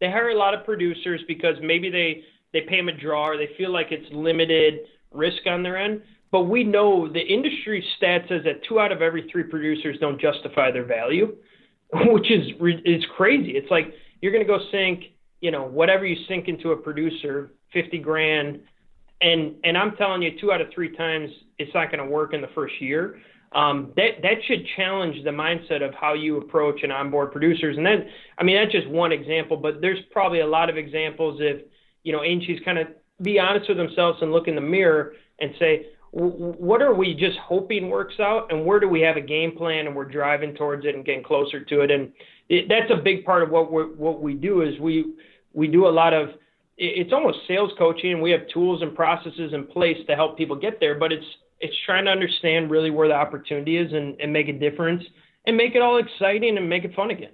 they 0.01 0.09
hire 0.09 0.29
a 0.29 0.37
lot 0.37 0.53
of 0.53 0.65
producers 0.65 1.21
because 1.27 1.55
maybe 1.61 1.89
they, 1.89 2.23
they 2.51 2.61
pay 2.61 2.77
them 2.77 2.89
a 2.89 2.91
draw 2.91 3.29
or 3.29 3.37
they 3.37 3.49
feel 3.57 3.71
like 3.71 3.87
it's 3.91 4.11
limited 4.11 4.79
risk 5.11 5.45
on 5.45 5.63
their 5.63 5.77
end 5.77 6.01
but 6.31 6.43
we 6.43 6.63
know 6.63 7.07
the 7.11 7.21
industry 7.21 7.85
stat 7.97 8.23
says 8.27 8.43
that 8.45 8.63
two 8.67 8.79
out 8.79 8.91
of 8.91 9.01
every 9.01 9.27
three 9.31 9.43
producers 9.43 9.97
don't 9.99 10.19
justify 10.19 10.71
their 10.71 10.85
value, 10.85 11.35
which 11.93 12.29
is 12.31 12.47
is 12.83 13.03
crazy. 13.15 13.51
It's 13.51 13.69
like 13.71 13.93
you're 14.21 14.31
going 14.31 14.45
to 14.45 14.47
go 14.47 14.59
sink, 14.71 15.05
you 15.41 15.51
know, 15.51 15.63
whatever 15.63 16.05
you 16.05 16.15
sink 16.27 16.47
into 16.47 16.71
a 16.71 16.77
producer, 16.77 17.51
fifty 17.71 17.99
grand, 17.99 18.59
and 19.21 19.55
and 19.63 19.77
I'm 19.77 19.95
telling 19.95 20.21
you, 20.21 20.31
two 20.39 20.51
out 20.51 20.61
of 20.61 20.67
three 20.73 20.95
times 20.95 21.29
it's 21.57 21.73
not 21.73 21.91
going 21.91 22.03
to 22.03 22.09
work 22.09 22.33
in 22.33 22.41
the 22.41 22.49
first 22.55 22.81
year. 22.81 23.19
Um, 23.53 23.93
that 23.95 24.21
that 24.21 24.43
should 24.45 24.65
challenge 24.75 25.23
the 25.23 25.29
mindset 25.29 25.81
of 25.81 25.93
how 25.93 26.13
you 26.13 26.37
approach 26.37 26.81
and 26.83 26.91
onboard 26.91 27.31
producers. 27.31 27.77
And 27.77 27.85
then, 27.85 28.09
I 28.37 28.43
mean, 28.43 28.57
that's 28.57 28.73
just 28.73 28.89
one 28.89 29.13
example, 29.13 29.55
but 29.55 29.79
there's 29.79 29.99
probably 30.11 30.41
a 30.41 30.47
lot 30.47 30.69
of 30.69 30.75
examples 30.75 31.39
if 31.39 31.61
you 32.03 32.11
know 32.11 32.23
agencies 32.23 32.59
kind 32.65 32.77
of 32.77 32.87
be 33.21 33.39
honest 33.39 33.69
with 33.69 33.77
themselves 33.77 34.19
and 34.21 34.33
look 34.33 34.49
in 34.49 34.55
the 34.55 34.61
mirror 34.61 35.13
and 35.39 35.51
say, 35.59 35.87
what 36.17 36.81
are 36.81 36.93
we 36.93 37.13
just 37.13 37.37
hoping 37.39 37.89
works 37.89 38.21
out, 38.21 38.49
and 38.49 38.65
where 38.65 38.79
do 38.79 38.87
we 38.87 39.01
have 39.01 39.17
a 39.17 39.21
game 39.21 39.51
plan 39.51 39.85
and 39.85 39.93
we're 39.93 40.05
driving 40.05 40.55
towards 40.55 40.85
it 40.85 40.95
and 40.95 41.03
getting 41.03 41.23
closer 41.23 41.61
to 41.63 41.81
it? 41.81 41.91
And 41.91 42.13
it, 42.47 42.69
that's 42.69 42.89
a 42.89 43.03
big 43.03 43.25
part 43.25 43.43
of 43.43 43.49
what 43.49 43.71
we 43.71 43.83
what 43.83 44.21
we 44.21 44.33
do 44.33 44.61
is 44.61 44.79
we 44.79 45.13
we 45.53 45.67
do 45.67 45.87
a 45.87 45.89
lot 45.89 46.13
of 46.13 46.29
it's 46.77 47.11
almost 47.11 47.39
sales 47.47 47.71
coaching, 47.77 48.13
and 48.13 48.21
we 48.21 48.31
have 48.31 48.47
tools 48.53 48.81
and 48.81 48.95
processes 48.95 49.51
in 49.53 49.67
place 49.67 49.97
to 50.07 50.15
help 50.15 50.37
people 50.37 50.55
get 50.55 50.79
there. 50.79 50.95
But 50.95 51.11
it's 51.11 51.25
it's 51.59 51.75
trying 51.85 52.05
to 52.05 52.11
understand 52.11 52.71
really 52.71 52.91
where 52.91 53.09
the 53.09 53.13
opportunity 53.13 53.77
is 53.77 53.91
and, 53.91 54.19
and 54.21 54.31
make 54.31 54.47
a 54.47 54.53
difference 54.53 55.03
and 55.45 55.57
make 55.57 55.75
it 55.75 55.81
all 55.81 55.97
exciting 55.97 56.57
and 56.57 56.69
make 56.69 56.85
it 56.85 56.95
fun 56.95 57.11
again. 57.11 57.31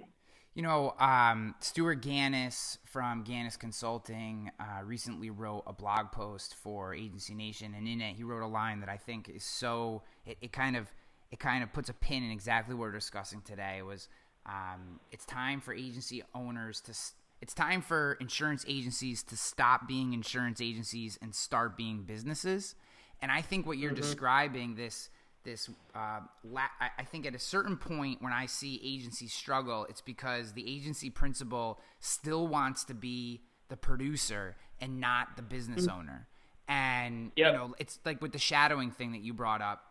You 0.54 0.62
know, 0.62 0.94
um, 0.98 1.54
Stuart 1.60 2.02
Ganis 2.02 2.76
from 2.84 3.22
Ganis 3.22 3.56
Consulting 3.56 4.50
uh, 4.60 4.84
recently 4.84 5.30
wrote 5.30 5.62
a 5.66 5.72
blog 5.72 6.12
post 6.12 6.54
for 6.56 6.94
Agency 6.94 7.34
Nation, 7.34 7.74
and 7.74 7.88
in 7.88 8.02
it 8.02 8.16
he 8.16 8.22
wrote 8.22 8.44
a 8.44 8.46
line 8.46 8.80
that 8.80 8.90
I 8.90 8.98
think 8.98 9.30
is 9.30 9.44
so 9.44 10.02
it, 10.26 10.36
it 10.42 10.52
kind 10.52 10.76
of 10.76 10.92
it 11.30 11.38
kind 11.38 11.62
of 11.62 11.72
puts 11.72 11.88
a 11.88 11.94
pin 11.94 12.22
in 12.22 12.30
exactly 12.30 12.74
what 12.74 12.82
we're 12.82 12.92
discussing 12.92 13.40
today. 13.40 13.76
It 13.78 13.86
was 13.86 14.08
um, 14.44 15.00
it's 15.10 15.24
time 15.24 15.62
for 15.62 15.72
agency 15.72 16.22
owners 16.34 16.82
to 16.82 16.92
it's 17.40 17.54
time 17.54 17.80
for 17.80 18.18
insurance 18.20 18.64
agencies 18.68 19.22
to 19.24 19.38
stop 19.38 19.88
being 19.88 20.12
insurance 20.12 20.60
agencies 20.60 21.18
and 21.22 21.34
start 21.34 21.78
being 21.78 22.02
businesses. 22.02 22.74
And 23.22 23.32
I 23.32 23.40
think 23.40 23.66
what 23.66 23.78
you're 23.78 23.92
mm-hmm. 23.92 24.00
describing 24.00 24.74
this 24.74 25.08
this 25.44 25.68
uh, 25.94 26.20
la- 26.44 26.62
I 26.80 27.02
think 27.04 27.26
at 27.26 27.34
a 27.34 27.38
certain 27.38 27.76
point 27.76 28.22
when 28.22 28.32
I 28.32 28.46
see 28.46 28.80
agencies 28.82 29.32
struggle, 29.32 29.86
it's 29.88 30.00
because 30.00 30.52
the 30.52 30.68
agency 30.68 31.10
principal 31.10 31.80
still 32.00 32.46
wants 32.46 32.84
to 32.84 32.94
be 32.94 33.42
the 33.68 33.76
producer 33.76 34.56
and 34.80 35.00
not 35.00 35.36
the 35.36 35.42
business 35.42 35.86
mm-hmm. 35.86 36.00
owner. 36.00 36.28
And 36.68 37.32
yep. 37.36 37.52
you 37.52 37.58
know, 37.58 37.74
it's 37.78 37.98
like 38.04 38.22
with 38.22 38.32
the 38.32 38.38
shadowing 38.38 38.90
thing 38.90 39.12
that 39.12 39.22
you 39.22 39.32
brought 39.32 39.62
up. 39.62 39.84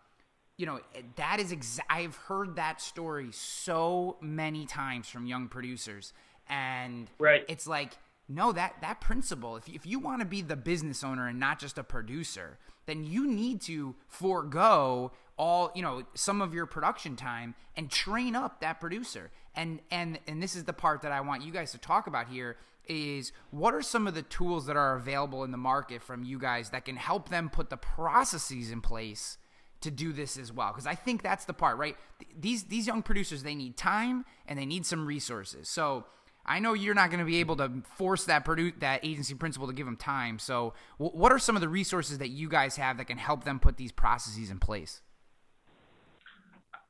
You 0.58 0.66
know, 0.68 0.80
that 1.16 1.40
is 1.40 1.52
exa- 1.52 1.80
I've 1.90 2.16
heard 2.16 2.58
that 2.58 2.82
story 2.82 3.30
so 3.32 4.18
many 4.22 4.66
times 4.66 5.08
from 5.10 5.26
young 5.26 5.48
producers, 5.48 6.14
and 6.48 7.10
right. 7.18 7.44
it's 7.48 7.66
like 7.66 7.94
no 8.30 8.52
that 8.52 8.76
that 8.82 9.02
principle 9.02 9.56
if 9.58 9.68
you, 9.68 9.76
if 9.76 9.86
you 9.86 10.00
want 10.00 10.22
to 10.22 10.26
be 10.26 10.42
the 10.42 10.56
business 10.56 11.04
owner 11.04 11.28
and 11.28 11.40
not 11.40 11.60
just 11.60 11.78
a 11.78 11.84
producer 11.84 12.58
then 12.86 13.04
you 13.04 13.28
need 13.28 13.62
to 13.62 13.96
forego 14.08 15.12
all 15.38 15.72
you 15.76 15.82
know 15.82 16.04
some 16.14 16.42
of 16.42 16.54
your 16.54 16.66
production 16.66 17.16
time 17.16 17.56
and 17.76 17.90
train 17.90 18.36
up 18.36 18.62
that 18.62 18.80
producer 18.80 19.32
and 19.56 19.80
and 19.90 20.20
and 20.28 20.42
this 20.42 20.56
is 20.56 20.64
the 20.66 20.74
part 20.74 21.02
that 21.02 21.12
i 21.12 21.22
want 21.22 21.44
you 21.44 21.52
guys 21.52 21.72
to 21.72 21.78
talk 21.78 22.08
about 22.08 22.28
here 22.28 22.58
is 22.88 23.32
what 23.52 23.74
are 23.74 23.82
some 23.82 24.08
of 24.08 24.14
the 24.14 24.24
tools 24.24 24.66
that 24.66 24.76
are 24.76 24.96
available 24.96 25.44
in 25.44 25.52
the 25.52 25.58
market 25.58 26.02
from 26.02 26.24
you 26.24 26.38
guys 26.40 26.72
that 26.72 26.86
can 26.86 26.96
help 26.96 27.30
them 27.30 27.50
put 27.50 27.70
the 27.70 27.78
processes 27.78 28.72
in 28.72 28.82
place 28.82 29.38
to 29.80 29.90
do 29.90 30.14
this 30.14 30.38
as 30.38 30.52
well 30.52 30.72
because 30.72 30.88
i 30.88 30.96
think 30.96 31.24
that's 31.24 31.46
the 31.46 31.54
part 31.54 31.78
right 31.78 31.96
these 32.38 32.66
these 32.66 32.86
young 32.86 33.02
producers 33.02 33.44
they 33.44 33.56
need 33.56 33.78
time 33.78 34.26
and 34.48 34.60
they 34.60 34.66
need 34.66 34.86
some 34.86 35.06
resources 35.06 35.68
so 35.68 36.06
I 36.46 36.60
know 36.60 36.74
you're 36.74 36.96
not 36.96 37.10
going 37.10 37.20
to 37.20 37.26
be 37.26 37.38
able 37.38 37.56
to 37.58 37.72
force 37.96 38.26
that 38.26 38.46
produce 38.46 38.74
that 38.80 39.06
agency 39.06 39.36
principal 39.36 39.68
to 39.68 39.74
give 39.74 39.86
them 39.86 39.96
time. 39.96 40.40
So, 40.40 40.74
w- 41.00 41.16
what 41.16 41.32
are 41.32 41.40
some 41.40 41.56
of 41.56 41.62
the 41.62 41.70
resources 41.70 42.18
that 42.18 42.30
you 42.30 42.50
guys 42.50 42.78
have 42.78 42.98
that 42.98 43.06
can 43.06 43.18
help 43.18 43.44
them 43.44 43.60
put 43.60 43.78
these 43.78 43.92
processes 43.92 44.50
in 44.50 44.60
place? 44.60 45.02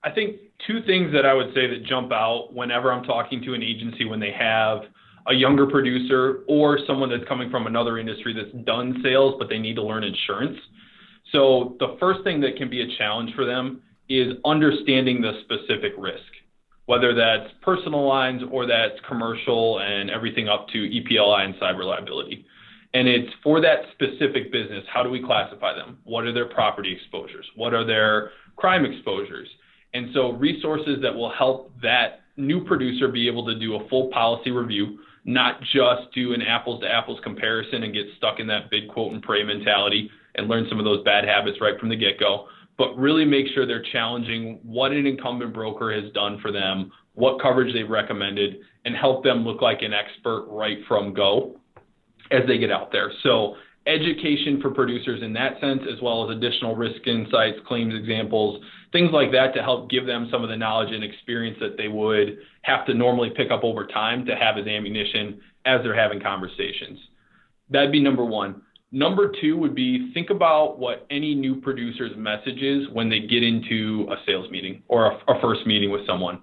I 0.04 0.10
think 0.10 0.38
two 0.66 0.82
things 0.84 1.14
that 1.14 1.26
I 1.26 1.34
would 1.34 1.54
say 1.54 1.68
that 1.68 1.86
jump 1.86 2.12
out 2.12 2.54
whenever 2.54 2.92
I'm 2.92 3.04
talking 3.04 3.42
to 3.44 3.54
an 3.54 3.62
agency 3.62 4.06
when 4.06 4.20
they 4.20 4.32
have 4.32 4.82
a 5.28 5.34
younger 5.34 5.68
producer 5.68 6.40
or 6.48 6.80
someone 6.88 7.10
that's 7.10 7.28
coming 7.28 7.52
from 7.52 7.68
another 7.68 8.00
industry 8.00 8.34
that's 8.34 8.66
done 8.66 9.00
sales 9.04 9.36
but 9.38 9.50
they 9.50 9.60
need 9.60 9.76
to 9.76 9.84
learn 9.84 10.04
insurance. 10.04 10.58
So 11.32 11.76
the 11.80 11.98
first 12.00 12.24
thing 12.24 12.42
that 12.42 12.58
can 12.58 12.70
be 12.70 12.82
a 12.82 12.98
challenge 12.98 13.34
for 13.36 13.46
them 13.46 13.84
is 14.10 14.34
understanding 14.44 15.22
the 15.22 15.42
specific 15.44 15.94
risk, 15.98 16.24
whether 16.88 17.14
that's 17.14 17.52
personal 17.62 18.08
lines 18.08 18.42
or 18.52 18.66
that's 18.66 19.00
commercial 19.08 19.80
and 19.80 20.10
everything 20.10 20.50
up 20.50 20.68
to 20.70 20.78
EPLI 20.78 21.46
and 21.46 21.56
cyber 21.56 21.86
liability. 21.86 22.46
And 22.94 23.08
it's 23.08 23.32
for 23.42 23.62
that 23.62 23.84
specific 23.94 24.52
business, 24.52 24.84
how 24.92 25.04
do 25.04 25.10
we 25.10 25.24
classify 25.24 25.74
them? 25.74 26.00
What 26.04 26.26
are 26.26 26.34
their 26.34 26.48
property 26.48 26.92
exposures? 26.92 27.46
What 27.56 27.74
are 27.74 27.86
their 27.86 28.32
crime 28.58 28.84
exposures? 28.84 29.48
And 29.94 30.10
so 30.14 30.32
resources 30.32 31.00
that 31.02 31.14
will 31.14 31.32
help 31.32 31.72
that 31.82 32.22
new 32.38 32.64
producer 32.64 33.08
be 33.08 33.28
able 33.28 33.46
to 33.46 33.60
do 33.60 33.76
a 33.76 33.88
full 33.90 34.10
policy 34.10 34.52
review, 34.52 35.00
not 35.26 35.62
just 35.62 36.14
do 36.14 36.34
an 36.34 36.42
apples 36.42 36.82
to 36.82 36.88
apples 36.88 37.20
comparison 37.24 37.84
and 37.84 37.94
get 37.94 38.06
stuck 38.18 38.40
in 38.40 38.48
that 38.48 38.70
big 38.70 38.88
quote 38.90 39.14
and 39.14 39.22
pray 39.22 39.44
mentality 39.44 40.10
and 40.36 40.48
learn 40.48 40.66
some 40.70 40.80
of 40.80 40.86
those 40.86 41.04
bad 41.04 41.26
habits 41.26 41.60
right 41.60 41.80
from 41.80 41.90
the 41.90 41.96
get 41.96 42.20
go, 42.20 42.48
but 42.78 42.96
really 42.98 43.26
make 43.26 43.48
sure 43.54 43.68
they're 43.68 43.86
challenging 43.92 44.60
what 44.64 44.92
an 44.92 45.06
incumbent 45.06 45.54
broker 45.54 45.94
has 45.94 46.12
done 46.14 46.40
for 46.42 46.52
them, 46.52 46.92
what 47.14 47.42
coverage 47.42 47.74
they've 47.74 47.90
recommended, 47.90 48.60
and 48.86 48.96
help 48.96 49.24
them 49.24 49.44
look 49.44 49.62
like 49.62 49.82
an 49.82 49.94
expert 49.94 50.48
right 50.50 50.78
from 50.88 51.14
go 51.14 51.60
as 52.32 52.42
they 52.48 52.58
get 52.58 52.72
out 52.72 52.92
there. 52.92 53.12
So 53.24 53.56
education 53.88 54.62
for 54.62 54.70
producers 54.70 55.22
in 55.24 55.34
that 55.34 55.60
sense, 55.60 55.82
as 55.92 56.02
well 56.02 56.30
as 56.30 56.38
additional 56.38 56.76
risk 56.76 57.06
insights, 57.08 57.58
claims 57.68 57.94
examples, 57.96 58.64
things 58.92 59.10
like 59.12 59.32
that 59.32 59.54
to 59.56 59.64
help 59.64 59.90
give 59.90 60.06
them 60.06 60.28
some 60.32 60.44
of 60.44 60.50
the 60.50 60.58
knowledge 60.58 60.92
and 60.92 61.04
experience 61.04 61.58
that 61.60 61.78
they 61.78 61.88
would 61.88 62.38
have 62.62 62.86
to 62.86 62.94
normally 62.94 63.32
pick 63.36 63.50
up 63.50 63.64
over 63.64 63.88
time 63.88 64.26
to 64.26 64.36
have 64.36 64.58
as 64.58 64.68
ammunition 64.68 65.42
as 65.66 65.82
they're 65.84 65.96
having 65.96 66.22
conversations. 66.22 67.00
That'd 67.70 67.92
be 67.92 68.02
number 68.02 68.26
one. 68.26 68.62
Number 68.92 69.32
two 69.42 69.58
would 69.58 69.74
be 69.74 70.12
think 70.14 70.30
about 70.30 70.78
what 70.78 71.08
any 71.10 71.34
new 71.34 71.56
producer's 71.56 72.12
message 72.18 72.62
is 72.62 72.90
when 72.92 73.10
they 73.10 73.22
get 73.22 73.42
into 73.42 74.06
a 74.12 74.16
sales 74.26 74.52
meeting 74.52 74.84
or 74.90 75.12
a, 75.12 75.16
a 75.32 75.42
first 75.42 75.66
meeting 75.66 75.92
with 75.92 76.06
someone. 76.06 76.42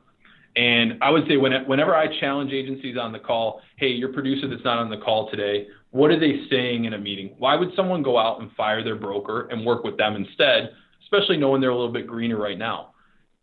And 0.56 0.98
I 1.02 1.10
would 1.10 1.28
say 1.28 1.36
when, 1.36 1.52
whenever 1.66 1.94
I 1.94 2.06
challenge 2.18 2.52
agencies 2.52 2.96
on 2.98 3.12
the 3.12 3.18
call, 3.18 3.60
hey, 3.76 3.88
your 3.88 4.12
producer 4.12 4.48
that's 4.48 4.64
not 4.64 4.78
on 4.78 4.90
the 4.90 4.96
call 4.96 5.30
today, 5.30 5.68
what 5.90 6.10
are 6.10 6.20
they 6.20 6.42
saying 6.50 6.84
in 6.84 6.94
a 6.94 6.98
meeting? 6.98 7.34
Why 7.38 7.56
would 7.56 7.70
someone 7.74 8.02
go 8.02 8.18
out 8.18 8.40
and 8.40 8.52
fire 8.52 8.84
their 8.84 8.96
broker 8.96 9.48
and 9.50 9.64
work 9.64 9.84
with 9.84 9.96
them 9.96 10.16
instead 10.16 10.70
especially 11.08 11.36
knowing 11.36 11.60
they're 11.60 11.70
a 11.70 11.76
little 11.76 11.92
bit 11.92 12.06
greener 12.06 12.36
right 12.36 12.58
now. 12.58 12.94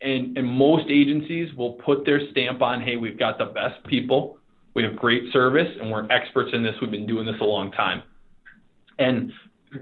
And, 0.02 0.38
and 0.38 0.48
most 0.48 0.86
agencies 0.90 1.54
will 1.56 1.74
put 1.74 2.06
their 2.06 2.20
stamp 2.32 2.62
on, 2.62 2.82
hey, 2.82 2.96
we've 2.98 3.18
got 3.18 3.38
the 3.38 3.46
best 3.46 3.84
people, 3.88 4.38
we 4.76 4.84
have 4.84 4.96
great 4.96 5.32
service, 5.32 5.70
and 5.80 5.90
we're 5.90 6.06
experts 6.12 6.52
in 6.54 6.62
this. 6.62 6.76
We've 6.82 6.92
been 6.92 7.08
doing 7.08 7.26
this 7.26 7.36
a 7.40 7.46
long 7.46 7.72
time. 7.72 8.04
And 9.00 9.32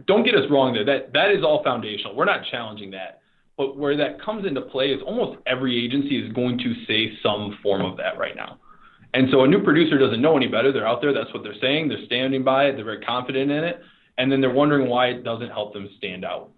don't 0.08 0.23
get 0.23 0.36
us 0.36 0.49
wrong 0.49 0.73
there. 0.73 0.86
That 0.86 1.13
that 1.13 1.32
is 1.32 1.43
all 1.43 1.63
foundational. 1.63 2.15
We're 2.15 2.26
not 2.26 2.41
challenging 2.52 2.91
that. 2.91 3.21
But 3.58 3.78
where 3.78 3.97
that 3.97 4.21
comes 4.21 4.45
into 4.45 4.62
play 4.62 4.88
is 4.91 5.02
almost 5.06 5.39
every 5.45 5.84
agency 5.84 6.23
is 6.23 6.32
going 6.34 6.58
to 6.60 6.73
say 6.88 7.12
some 7.21 7.58
form 7.62 7.84
of 7.84 7.97
that 7.97 8.17
right 8.17 8.36
now. 8.36 8.60
And 9.13 9.28
so 9.32 9.43
a 9.43 9.47
new 9.47 9.62
producer 9.62 9.97
doesn't 9.97 10.21
know 10.21 10.36
any 10.36 10.47
better. 10.47 10.71
They're 10.71 10.88
out 10.88 11.02
there. 11.02 11.13
That's 11.13 11.32
what 11.34 11.43
they're 11.43 11.60
saying. 11.62 11.89
They're 11.89 12.06
standing 12.06 12.43
by 12.43 12.65
it. 12.65 12.76
They're 12.76 12.86
very 12.86 13.02
confident 13.02 13.52
in 13.52 13.63
it. 13.63 13.82
And 14.17 14.32
then 14.32 14.41
they're 14.41 14.54
wondering 14.54 14.89
why 14.89 15.08
it 15.08 15.23
doesn't 15.23 15.49
help 15.49 15.73
them 15.73 15.89
stand 15.97 16.26
out. 16.26 16.49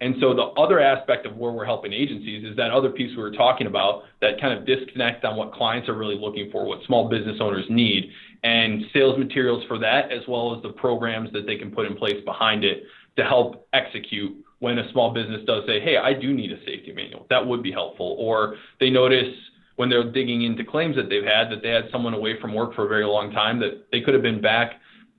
And 0.00 0.14
so 0.20 0.32
the 0.32 0.44
other 0.60 0.78
aspect 0.78 1.26
of 1.26 1.36
where 1.36 1.50
we're 1.50 1.64
helping 1.64 1.92
agencies 1.92 2.44
is 2.44 2.56
that 2.56 2.70
other 2.70 2.90
piece 2.90 3.16
we 3.16 3.22
were 3.22 3.32
talking 3.32 3.66
about, 3.66 4.04
that 4.20 4.40
kind 4.40 4.56
of 4.56 4.64
disconnect 4.64 5.24
on 5.24 5.36
what 5.36 5.52
clients 5.52 5.88
are 5.88 5.96
really 5.96 6.14
looking 6.14 6.50
for, 6.52 6.64
what 6.66 6.78
small 6.86 7.08
business 7.08 7.38
owners 7.40 7.64
need, 7.68 8.10
and 8.44 8.84
sales 8.92 9.18
materials 9.18 9.64
for 9.66 9.76
that, 9.78 10.12
as 10.12 10.22
well 10.28 10.54
as 10.54 10.62
the 10.62 10.68
programs 10.68 11.32
that 11.32 11.46
they 11.46 11.56
can 11.56 11.72
put 11.72 11.84
in 11.84 11.96
place 11.96 12.24
behind 12.24 12.64
it 12.64 12.84
to 13.16 13.24
help 13.24 13.66
execute 13.72 14.36
when 14.60 14.78
a 14.78 14.90
small 14.92 15.12
business 15.12 15.40
does 15.46 15.64
say, 15.66 15.80
hey, 15.80 15.96
I 15.96 16.12
do 16.12 16.32
need 16.32 16.52
a 16.52 16.58
safety 16.58 16.92
manual. 16.92 17.26
That 17.28 17.44
would 17.44 17.64
be 17.64 17.72
helpful. 17.72 18.14
Or 18.20 18.54
they 18.78 18.90
notice 18.90 19.34
when 19.78 19.88
they're 19.88 20.10
digging 20.10 20.42
into 20.42 20.64
claims 20.64 20.96
that 20.96 21.08
they've 21.08 21.22
had 21.22 21.48
that 21.50 21.62
they 21.62 21.68
had 21.68 21.84
someone 21.92 22.12
away 22.12 22.34
from 22.40 22.52
work 22.52 22.74
for 22.74 22.84
a 22.84 22.88
very 22.88 23.04
long 23.04 23.30
time 23.30 23.60
that 23.60 23.86
they 23.92 24.00
could 24.00 24.12
have 24.12 24.24
been 24.24 24.40
back. 24.40 24.72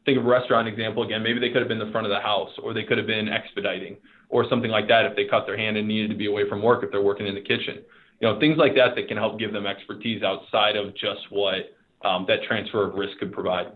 Think 0.04 0.17
of 0.17 0.26
a 0.26 0.28
restaurant 0.28 0.67
example 0.67 1.02
again. 1.04 1.24
Maybe 1.24 1.39
they 1.39 1.48
could 1.48 1.62
have 1.62 1.69
been 1.69 1.80
the 1.80 1.89
front 1.93 2.06
of 2.06 2.12
the 2.12 2.19
house, 2.19 2.50
or 2.62 2.74
they 2.74 2.84
could 2.84 2.98
have 2.98 3.08
been 3.08 3.30
expediting, 3.30 3.95
or 4.28 4.45
something 4.50 4.69
like 4.69 4.89
that 4.89 5.06
if 5.06 5.15
they 5.15 5.24
cut 5.24 5.45
their 5.45 5.56
hand 5.56 5.78
and 5.78 5.88
needed 5.88 6.10
to 6.10 6.17
be 6.17 6.26
away 6.26 6.43
from 6.50 6.62
work 6.62 6.84
if 6.84 6.91
they're 6.91 7.02
working 7.02 7.26
in 7.26 7.36
the 7.36 7.41
kitchen. 7.41 7.80
You 8.19 8.28
know, 8.28 8.38
things 8.38 8.58
like 8.58 8.76
that 8.76 8.95
that 8.95 9.08
can 9.08 9.15
help 9.15 9.39
give 9.39 9.54
them 9.54 9.65
expertise 9.65 10.24
outside 10.24 10.76
of 10.76 10.93
just 10.93 11.22
what 11.30 11.72
um, 12.04 12.26
that 12.28 12.43
transfer 12.45 12.86
of 12.86 12.95
risk 12.95 13.17
could 13.17 13.32
provide. 13.32 13.67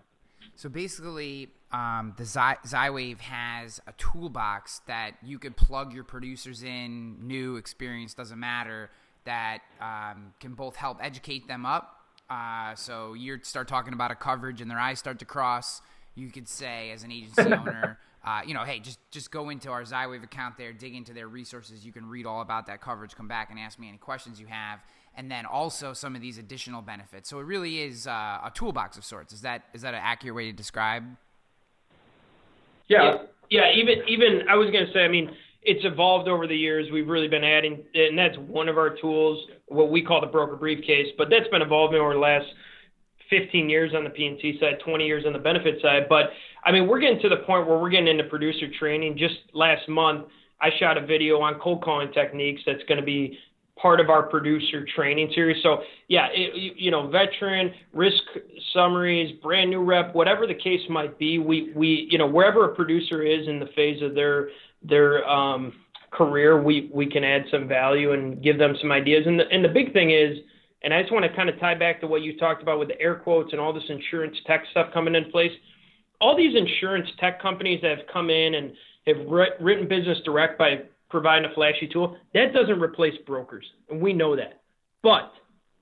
So 0.55 0.67
basically, 0.67 1.53
um, 1.71 2.13
the 2.17 2.25
Zy- 2.25 2.59
Zywave 2.65 3.21
has 3.21 3.79
a 3.87 3.93
toolbox 3.93 4.81
that 4.87 5.11
you 5.23 5.39
could 5.39 5.55
plug 5.55 5.93
your 5.93 6.03
producers 6.03 6.61
in, 6.61 7.25
new, 7.25 7.55
experience, 7.55 8.13
doesn't 8.13 8.39
matter, 8.39 8.91
that 9.25 9.59
um, 9.81 10.33
can 10.39 10.53
both 10.53 10.75
help 10.75 10.97
educate 11.01 11.47
them 11.47 11.65
up. 11.65 11.99
Uh, 12.29 12.73
so 12.75 13.13
you 13.13 13.37
start 13.43 13.67
talking 13.67 13.93
about 13.93 14.11
a 14.11 14.15
coverage 14.15 14.61
and 14.61 14.69
their 14.69 14.79
eyes 14.79 14.99
start 14.99 15.19
to 15.19 15.25
cross. 15.25 15.81
You 16.15 16.29
could 16.29 16.47
say, 16.47 16.91
as 16.91 17.03
an 17.03 17.11
agency 17.11 17.41
owner, 17.53 17.99
uh, 18.25 18.41
you 18.45 18.53
know, 18.53 18.63
hey, 18.63 18.79
just 18.79 18.99
just 19.11 19.31
go 19.31 19.49
into 19.49 19.69
our 19.69 19.83
Zywave 19.83 20.23
account 20.23 20.57
there, 20.57 20.71
dig 20.71 20.95
into 20.95 21.13
their 21.13 21.27
resources. 21.27 21.85
You 21.85 21.91
can 21.91 22.07
read 22.07 22.25
all 22.25 22.41
about 22.41 22.67
that 22.67 22.81
coverage. 22.81 23.15
Come 23.15 23.27
back 23.27 23.49
and 23.49 23.59
ask 23.59 23.77
me 23.77 23.89
any 23.89 23.97
questions 23.97 24.39
you 24.39 24.47
have, 24.47 24.79
and 25.15 25.29
then 25.29 25.45
also 25.45 25.91
some 25.91 26.15
of 26.15 26.21
these 26.21 26.37
additional 26.37 26.81
benefits. 26.81 27.29
So 27.29 27.39
it 27.39 27.43
really 27.43 27.81
is 27.81 28.07
uh, 28.07 28.39
a 28.43 28.51
toolbox 28.53 28.97
of 28.97 29.03
sorts. 29.03 29.33
Is 29.33 29.41
that 29.41 29.63
is 29.73 29.81
that 29.81 29.93
an 29.93 30.01
accurate 30.01 30.35
way 30.35 30.45
to 30.45 30.53
describe? 30.53 31.03
Yeah, 32.87 33.23
yeah. 33.49 33.71
Even 33.75 34.03
even 34.07 34.47
I 34.47 34.55
was 34.55 34.71
going 34.71 34.85
to 34.85 34.93
say, 34.93 35.03
I 35.03 35.09
mean, 35.09 35.29
it's 35.65 35.85
evolved 35.85 36.27
over 36.27 36.47
the 36.47 36.55
years. 36.55 36.87
We've 36.91 37.07
really 37.07 37.27
been 37.27 37.43
adding, 37.43 37.83
and 37.93 38.17
that's 38.17 38.37
one 38.37 38.69
of 38.69 38.77
our 38.77 38.95
tools, 38.97 39.47
what 39.67 39.89
we 39.89 40.03
call 40.03 40.21
the 40.21 40.27
broker 40.27 40.55
briefcase. 40.55 41.07
But 41.17 41.29
that's 41.29 41.47
been 41.49 41.61
evolving 41.61 41.99
over 41.99 42.13
the 42.13 42.19
last 42.19 42.45
15 43.29 43.69
years 43.69 43.93
on 43.95 44.03
the 44.03 44.09
P&C 44.09 44.57
side, 44.59 44.79
20 44.85 45.05
years 45.05 45.25
on 45.25 45.33
the 45.33 45.39
benefit 45.39 45.81
side. 45.81 46.03
But 46.09 46.29
I 46.65 46.71
mean, 46.71 46.87
we're 46.87 46.99
getting 46.99 47.19
to 47.21 47.29
the 47.29 47.37
point 47.37 47.67
where 47.67 47.77
we're 47.77 47.89
getting 47.89 48.07
into 48.07 48.25
producer 48.25 48.67
training. 48.79 49.17
Just 49.17 49.35
last 49.53 49.87
month, 49.89 50.27
I 50.61 50.69
shot 50.79 50.97
a 50.97 51.05
video 51.05 51.39
on 51.41 51.59
cold 51.59 51.83
calling 51.83 52.11
techniques 52.13 52.61
that's 52.65 52.83
going 52.87 52.99
to 52.99 53.05
be 53.05 53.37
part 53.79 53.99
of 53.99 54.09
our 54.09 54.23
producer 54.23 54.85
training 54.95 55.31
series. 55.33 55.61
So 55.63 55.81
yeah, 56.07 56.27
it, 56.31 56.75
you 56.77 56.91
know, 56.91 57.07
veteran 57.07 57.73
risk 57.93 58.23
summaries, 58.73 59.35
brand 59.41 59.69
new 59.69 59.83
rep, 59.83 60.13
whatever 60.13 60.47
the 60.47 60.53
case 60.53 60.81
might 60.89 61.17
be, 61.17 61.39
we 61.39 61.71
we 61.75 62.07
you 62.09 62.17
know 62.17 62.27
wherever 62.27 62.65
a 62.65 62.75
producer 62.75 63.23
is 63.23 63.47
in 63.47 63.59
the 63.59 63.67
phase 63.75 64.01
of 64.01 64.15
their 64.15 64.49
their 64.83 65.27
um, 65.27 65.73
career, 66.11 66.61
we 66.61 66.89
we 66.93 67.07
can 67.09 67.23
add 67.23 67.45
some 67.51 67.67
value 67.67 68.13
and 68.13 68.41
give 68.43 68.57
them 68.57 68.75
some 68.79 68.91
ideas. 68.91 69.23
And 69.25 69.39
the, 69.39 69.47
and 69.49 69.63
the 69.63 69.69
big 69.69 69.93
thing 69.93 70.11
is, 70.11 70.37
and 70.83 70.93
I 70.93 71.01
just 71.01 71.11
want 71.11 71.25
to 71.25 71.35
kind 71.35 71.49
of 71.49 71.59
tie 71.59 71.75
back 71.75 71.99
to 72.01 72.07
what 72.07 72.21
you 72.21 72.37
talked 72.37 72.61
about 72.61 72.79
with 72.79 72.89
the 72.89 73.01
air 73.01 73.15
quotes 73.15 73.51
and 73.51 73.59
all 73.59 73.73
this 73.73 73.89
insurance 73.89 74.37
tech 74.45 74.63
stuff 74.71 74.93
coming 74.93 75.15
in 75.15 75.31
place 75.31 75.51
all 76.23 76.37
these 76.37 76.55
insurance 76.55 77.09
tech 77.19 77.41
companies 77.41 77.81
that 77.81 77.97
have 77.97 78.07
come 78.11 78.29
in 78.29 78.55
and 78.55 78.71
have 79.05 79.17
written 79.59 79.87
business 79.87 80.17
direct 80.23 80.57
by 80.57 80.81
providing 81.13 81.49
a 81.49 81.53
flashy 81.53 81.87
tool, 81.87 82.17
that 82.33 82.53
doesn't 82.53 82.81
replace 82.81 83.13
brokers. 83.27 83.65
And 83.89 84.01
we 84.01 84.13
know 84.13 84.35
that. 84.35 84.63
But 85.03 85.31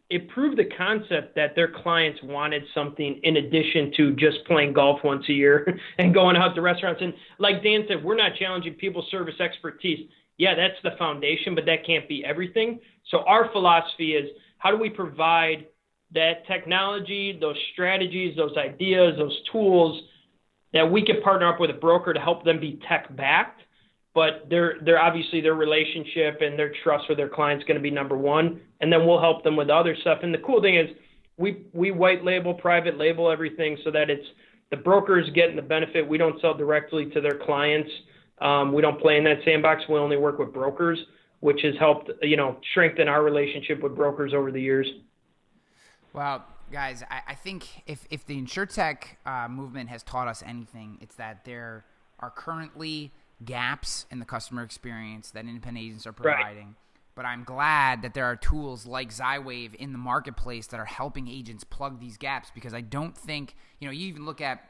it 0.09 0.27
proved 0.27 0.57
the 0.57 0.65
concept 0.77 1.35
that 1.37 1.55
their 1.55 1.69
clients 1.69 2.19
wanted 2.21 2.63
something 2.75 3.21
in 3.23 3.37
addition 3.37 3.93
to 3.95 4.13
just 4.15 4.45
playing 4.45 4.73
golf 4.73 4.99
once 5.05 5.23
a 5.29 5.31
year 5.31 5.79
and 5.97 6.13
going 6.13 6.35
out 6.35 6.53
to 6.55 6.61
restaurants. 6.61 7.01
And 7.01 7.13
like 7.39 7.63
Dan 7.63 7.85
said, 7.87 8.03
we're 8.03 8.17
not 8.17 8.33
challenging 8.37 8.73
people 8.73 9.05
service 9.09 9.39
expertise. 9.39 10.09
Yeah, 10.37 10.53
that's 10.53 10.75
the 10.83 10.97
foundation, 10.99 11.55
but 11.55 11.65
that 11.65 11.85
can't 11.85 12.09
be 12.09 12.25
everything. 12.25 12.81
So 13.09 13.19
our 13.19 13.49
philosophy 13.53 14.15
is 14.15 14.29
how 14.57 14.71
do 14.71 14.77
we 14.77 14.89
provide 14.89 15.67
that 16.13 16.45
technology, 16.45 17.37
those 17.39 17.55
strategies, 17.71 18.35
those 18.35 18.57
ideas, 18.57 19.13
those 19.17 19.37
tools 19.49 20.03
that 20.73 20.91
we 20.91 21.05
can 21.05 21.21
partner 21.21 21.47
up 21.47 21.59
with 21.61 21.69
a 21.69 21.73
broker 21.73 22.13
to 22.13 22.19
help 22.19 22.43
them 22.43 22.59
be 22.59 22.81
tech 22.87 23.15
backed, 23.15 23.61
but 24.13 24.47
they're 24.49 24.99
obviously 24.99 25.41
their 25.41 25.55
relationship 25.55 26.41
and 26.41 26.59
their 26.59 26.73
trust 26.83 27.07
for 27.07 27.15
their 27.15 27.29
clients 27.29 27.63
going 27.65 27.77
to 27.77 27.81
be 27.81 27.91
number 27.91 28.17
one, 28.17 28.59
and 28.81 28.91
then 28.91 29.05
we'll 29.05 29.21
help 29.21 29.43
them 29.43 29.55
with 29.55 29.69
other 29.69 29.95
stuff. 30.01 30.19
And 30.23 30.33
the 30.33 30.39
cool 30.39 30.61
thing 30.61 30.75
is, 30.75 30.89
we 31.37 31.65
we 31.73 31.91
white 31.91 32.23
label, 32.23 32.53
private 32.53 32.97
label 32.97 33.31
everything 33.31 33.77
so 33.83 33.91
that 33.91 34.09
it's 34.09 34.27
the 34.69 34.77
brokers 34.77 35.29
getting 35.33 35.55
the 35.55 35.61
benefit. 35.61 36.07
We 36.07 36.17
don't 36.17 36.39
sell 36.41 36.53
directly 36.53 37.09
to 37.11 37.21
their 37.21 37.39
clients. 37.45 37.89
Um, 38.39 38.73
we 38.73 38.81
don't 38.81 38.99
play 38.99 39.17
in 39.17 39.23
that 39.25 39.37
sandbox. 39.45 39.83
We 39.87 39.95
only 39.95 40.17
work 40.17 40.39
with 40.39 40.53
brokers, 40.53 40.99
which 41.39 41.61
has 41.61 41.75
helped 41.79 42.11
you 42.21 42.37
know 42.37 42.57
strengthen 42.71 43.07
our 43.07 43.23
relationship 43.23 43.81
with 43.81 43.95
brokers 43.95 44.33
over 44.33 44.51
the 44.51 44.61
years. 44.61 44.87
Wow, 46.13 46.43
guys, 46.71 47.03
I, 47.09 47.21
I, 47.29 47.35
think 47.35 47.83
if, 47.87 48.05
if 48.09 48.25
the 48.25 48.35
insurtech 48.35 49.03
uh, 49.25 49.47
movement 49.47 49.89
has 49.89 50.03
taught 50.03 50.27
us 50.27 50.43
anything, 50.45 50.97
it's 50.99 51.15
that 51.15 51.45
there 51.45 51.85
are 52.19 52.29
currently 52.29 53.13
gaps 53.45 54.05
in 54.11 54.19
the 54.19 54.25
customer 54.25 54.63
experience 54.63 55.31
that 55.31 55.45
independent 55.45 55.85
agents 55.85 56.07
are 56.07 56.13
providing. 56.13 56.65
Right. 56.65 56.75
But 57.13 57.25
I'm 57.25 57.43
glad 57.43 58.03
that 58.03 58.13
there 58.13 58.25
are 58.25 58.35
tools 58.35 58.85
like 58.85 59.11
Zywave 59.11 59.75
in 59.75 59.91
the 59.91 59.97
marketplace 59.97 60.67
that 60.67 60.79
are 60.79 60.85
helping 60.85 61.27
agents 61.27 61.63
plug 61.63 61.99
these 61.99 62.17
gaps 62.17 62.51
because 62.53 62.73
I 62.73 62.81
don't 62.81 63.17
think, 63.17 63.55
you 63.79 63.87
know, 63.87 63.91
you 63.91 64.07
even 64.07 64.25
look 64.25 64.39
at 64.41 64.63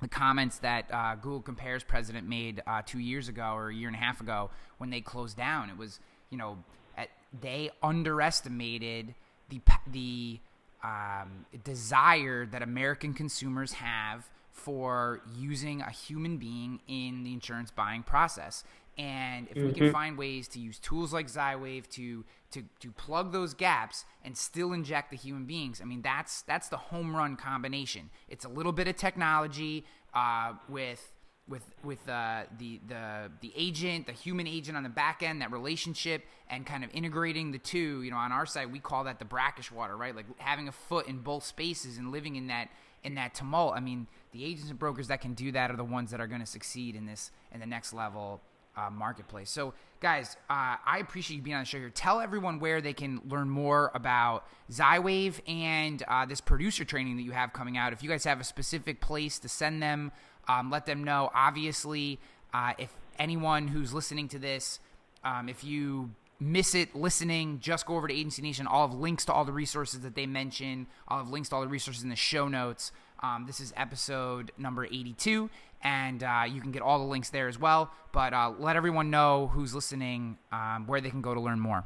the 0.00 0.08
comments 0.08 0.58
that 0.58 0.86
uh, 0.92 1.14
Google 1.16 1.42
Compares 1.42 1.84
president 1.84 2.28
made 2.28 2.62
uh, 2.66 2.82
two 2.84 2.98
years 2.98 3.28
ago 3.28 3.52
or 3.52 3.68
a 3.68 3.74
year 3.74 3.88
and 3.88 3.96
a 3.96 4.00
half 4.00 4.20
ago 4.20 4.50
when 4.78 4.90
they 4.90 5.00
closed 5.00 5.36
down. 5.36 5.70
It 5.70 5.76
was, 5.76 6.00
you 6.30 6.38
know, 6.38 6.58
at, 6.96 7.10
they 7.38 7.70
underestimated 7.82 9.14
the 9.50 9.60
the 9.86 10.40
um, 10.82 11.46
desire 11.64 12.46
that 12.46 12.62
American 12.62 13.14
consumers 13.14 13.74
have 13.74 14.28
for 14.54 15.20
using 15.36 15.82
a 15.82 15.90
human 15.90 16.38
being 16.38 16.80
in 16.86 17.24
the 17.24 17.32
insurance 17.32 17.70
buying 17.70 18.04
process. 18.04 18.64
And 18.96 19.48
if 19.50 19.56
mm-hmm. 19.56 19.66
we 19.66 19.72
can 19.72 19.82
mm-hmm. 19.84 19.92
find 19.92 20.16
ways 20.16 20.46
to 20.48 20.60
use 20.60 20.78
tools 20.78 21.12
like 21.12 21.26
Zywave 21.26 21.88
to 21.90 22.24
to 22.52 22.62
to 22.78 22.92
plug 22.92 23.32
those 23.32 23.52
gaps 23.52 24.04
and 24.24 24.38
still 24.38 24.72
inject 24.72 25.10
the 25.10 25.16
human 25.16 25.44
beings, 25.44 25.80
I 25.82 25.84
mean 25.84 26.00
that's 26.00 26.42
that's 26.42 26.68
the 26.68 26.76
home 26.76 27.14
run 27.14 27.36
combination. 27.36 28.10
It's 28.28 28.44
a 28.44 28.48
little 28.48 28.70
bit 28.70 28.86
of 28.86 28.94
technology 28.94 29.84
uh, 30.14 30.52
with 30.68 31.12
with 31.48 31.64
with 31.82 32.08
uh, 32.08 32.44
the 32.56 32.80
the 32.86 33.32
the 33.40 33.52
agent, 33.56 34.06
the 34.06 34.12
human 34.12 34.46
agent 34.46 34.76
on 34.76 34.84
the 34.84 34.88
back 34.88 35.24
end, 35.24 35.42
that 35.42 35.50
relationship, 35.50 36.22
and 36.48 36.64
kind 36.64 36.84
of 36.84 36.90
integrating 36.94 37.50
the 37.50 37.58
two. 37.58 38.02
You 38.02 38.12
know, 38.12 38.16
on 38.16 38.30
our 38.30 38.46
side, 38.46 38.70
we 38.70 38.78
call 38.78 39.02
that 39.04 39.18
the 39.18 39.24
brackish 39.24 39.72
water, 39.72 39.96
right? 39.96 40.14
Like 40.14 40.26
having 40.38 40.68
a 40.68 40.72
foot 40.72 41.08
in 41.08 41.18
both 41.18 41.44
spaces 41.44 41.98
and 41.98 42.12
living 42.12 42.36
in 42.36 42.46
that 42.46 42.68
in 43.02 43.16
that 43.16 43.34
tumult. 43.34 43.74
I 43.76 43.80
mean, 43.80 44.06
the 44.34 44.44
agents 44.44 44.68
and 44.68 44.78
brokers 44.78 45.08
that 45.08 45.22
can 45.22 45.32
do 45.32 45.52
that 45.52 45.70
are 45.70 45.76
the 45.76 45.84
ones 45.84 46.10
that 46.10 46.20
are 46.20 46.26
going 46.26 46.42
to 46.42 46.46
succeed 46.46 46.94
in 46.94 47.06
this 47.06 47.30
in 47.52 47.60
the 47.60 47.66
next 47.66 47.94
level 47.94 48.42
uh, 48.76 48.90
marketplace. 48.90 49.48
So, 49.48 49.72
guys, 50.00 50.36
uh, 50.50 50.76
I 50.84 50.98
appreciate 51.00 51.36
you 51.38 51.42
being 51.42 51.54
on 51.54 51.62
the 51.62 51.66
show 51.66 51.78
here. 51.78 51.90
Tell 51.90 52.20
everyone 52.20 52.58
where 52.58 52.82
they 52.82 52.92
can 52.92 53.22
learn 53.28 53.48
more 53.48 53.90
about 53.94 54.44
Zywave 54.70 55.40
and 55.48 56.02
uh, 56.08 56.26
this 56.26 56.40
producer 56.42 56.84
training 56.84 57.16
that 57.16 57.22
you 57.22 57.30
have 57.30 57.52
coming 57.52 57.78
out. 57.78 57.92
If 57.92 58.02
you 58.02 58.10
guys 58.10 58.24
have 58.24 58.40
a 58.40 58.44
specific 58.44 59.00
place 59.00 59.38
to 59.38 59.48
send 59.48 59.82
them 59.82 60.12
um, 60.48 60.70
let 60.70 60.86
them 60.86 61.04
know. 61.04 61.30
Obviously, 61.34 62.18
uh, 62.52 62.72
if 62.78 62.94
anyone 63.18 63.68
who's 63.68 63.92
listening 63.92 64.28
to 64.28 64.38
this, 64.38 64.80
um, 65.22 65.48
if 65.48 65.64
you 65.64 66.10
miss 66.40 66.74
it 66.74 66.94
listening, 66.94 67.60
just 67.60 67.86
go 67.86 67.96
over 67.96 68.08
to 68.08 68.14
Agency 68.14 68.42
Nation. 68.42 68.66
I'll 68.68 68.88
have 68.88 68.96
links 68.96 69.24
to 69.26 69.32
all 69.32 69.44
the 69.44 69.52
resources 69.52 70.00
that 70.00 70.14
they 70.14 70.26
mention. 70.26 70.86
I'll 71.08 71.18
have 71.18 71.30
links 71.30 71.48
to 71.50 71.56
all 71.56 71.62
the 71.62 71.68
resources 71.68 72.02
in 72.02 72.10
the 72.10 72.16
show 72.16 72.48
notes. 72.48 72.92
Um, 73.24 73.46
this 73.46 73.58
is 73.58 73.72
episode 73.76 74.52
number 74.58 74.84
82, 74.84 75.48
and 75.82 76.22
uh, 76.22 76.42
you 76.46 76.60
can 76.60 76.72
get 76.72 76.82
all 76.82 76.98
the 76.98 77.06
links 77.06 77.30
there 77.30 77.48
as 77.48 77.58
well. 77.58 77.90
But 78.12 78.34
uh, 78.34 78.52
let 78.58 78.76
everyone 78.76 79.10
know 79.10 79.50
who's 79.52 79.74
listening 79.74 80.36
um, 80.52 80.86
where 80.86 81.00
they 81.00 81.08
can 81.08 81.22
go 81.22 81.32
to 81.32 81.40
learn 81.40 81.58
more. 81.58 81.84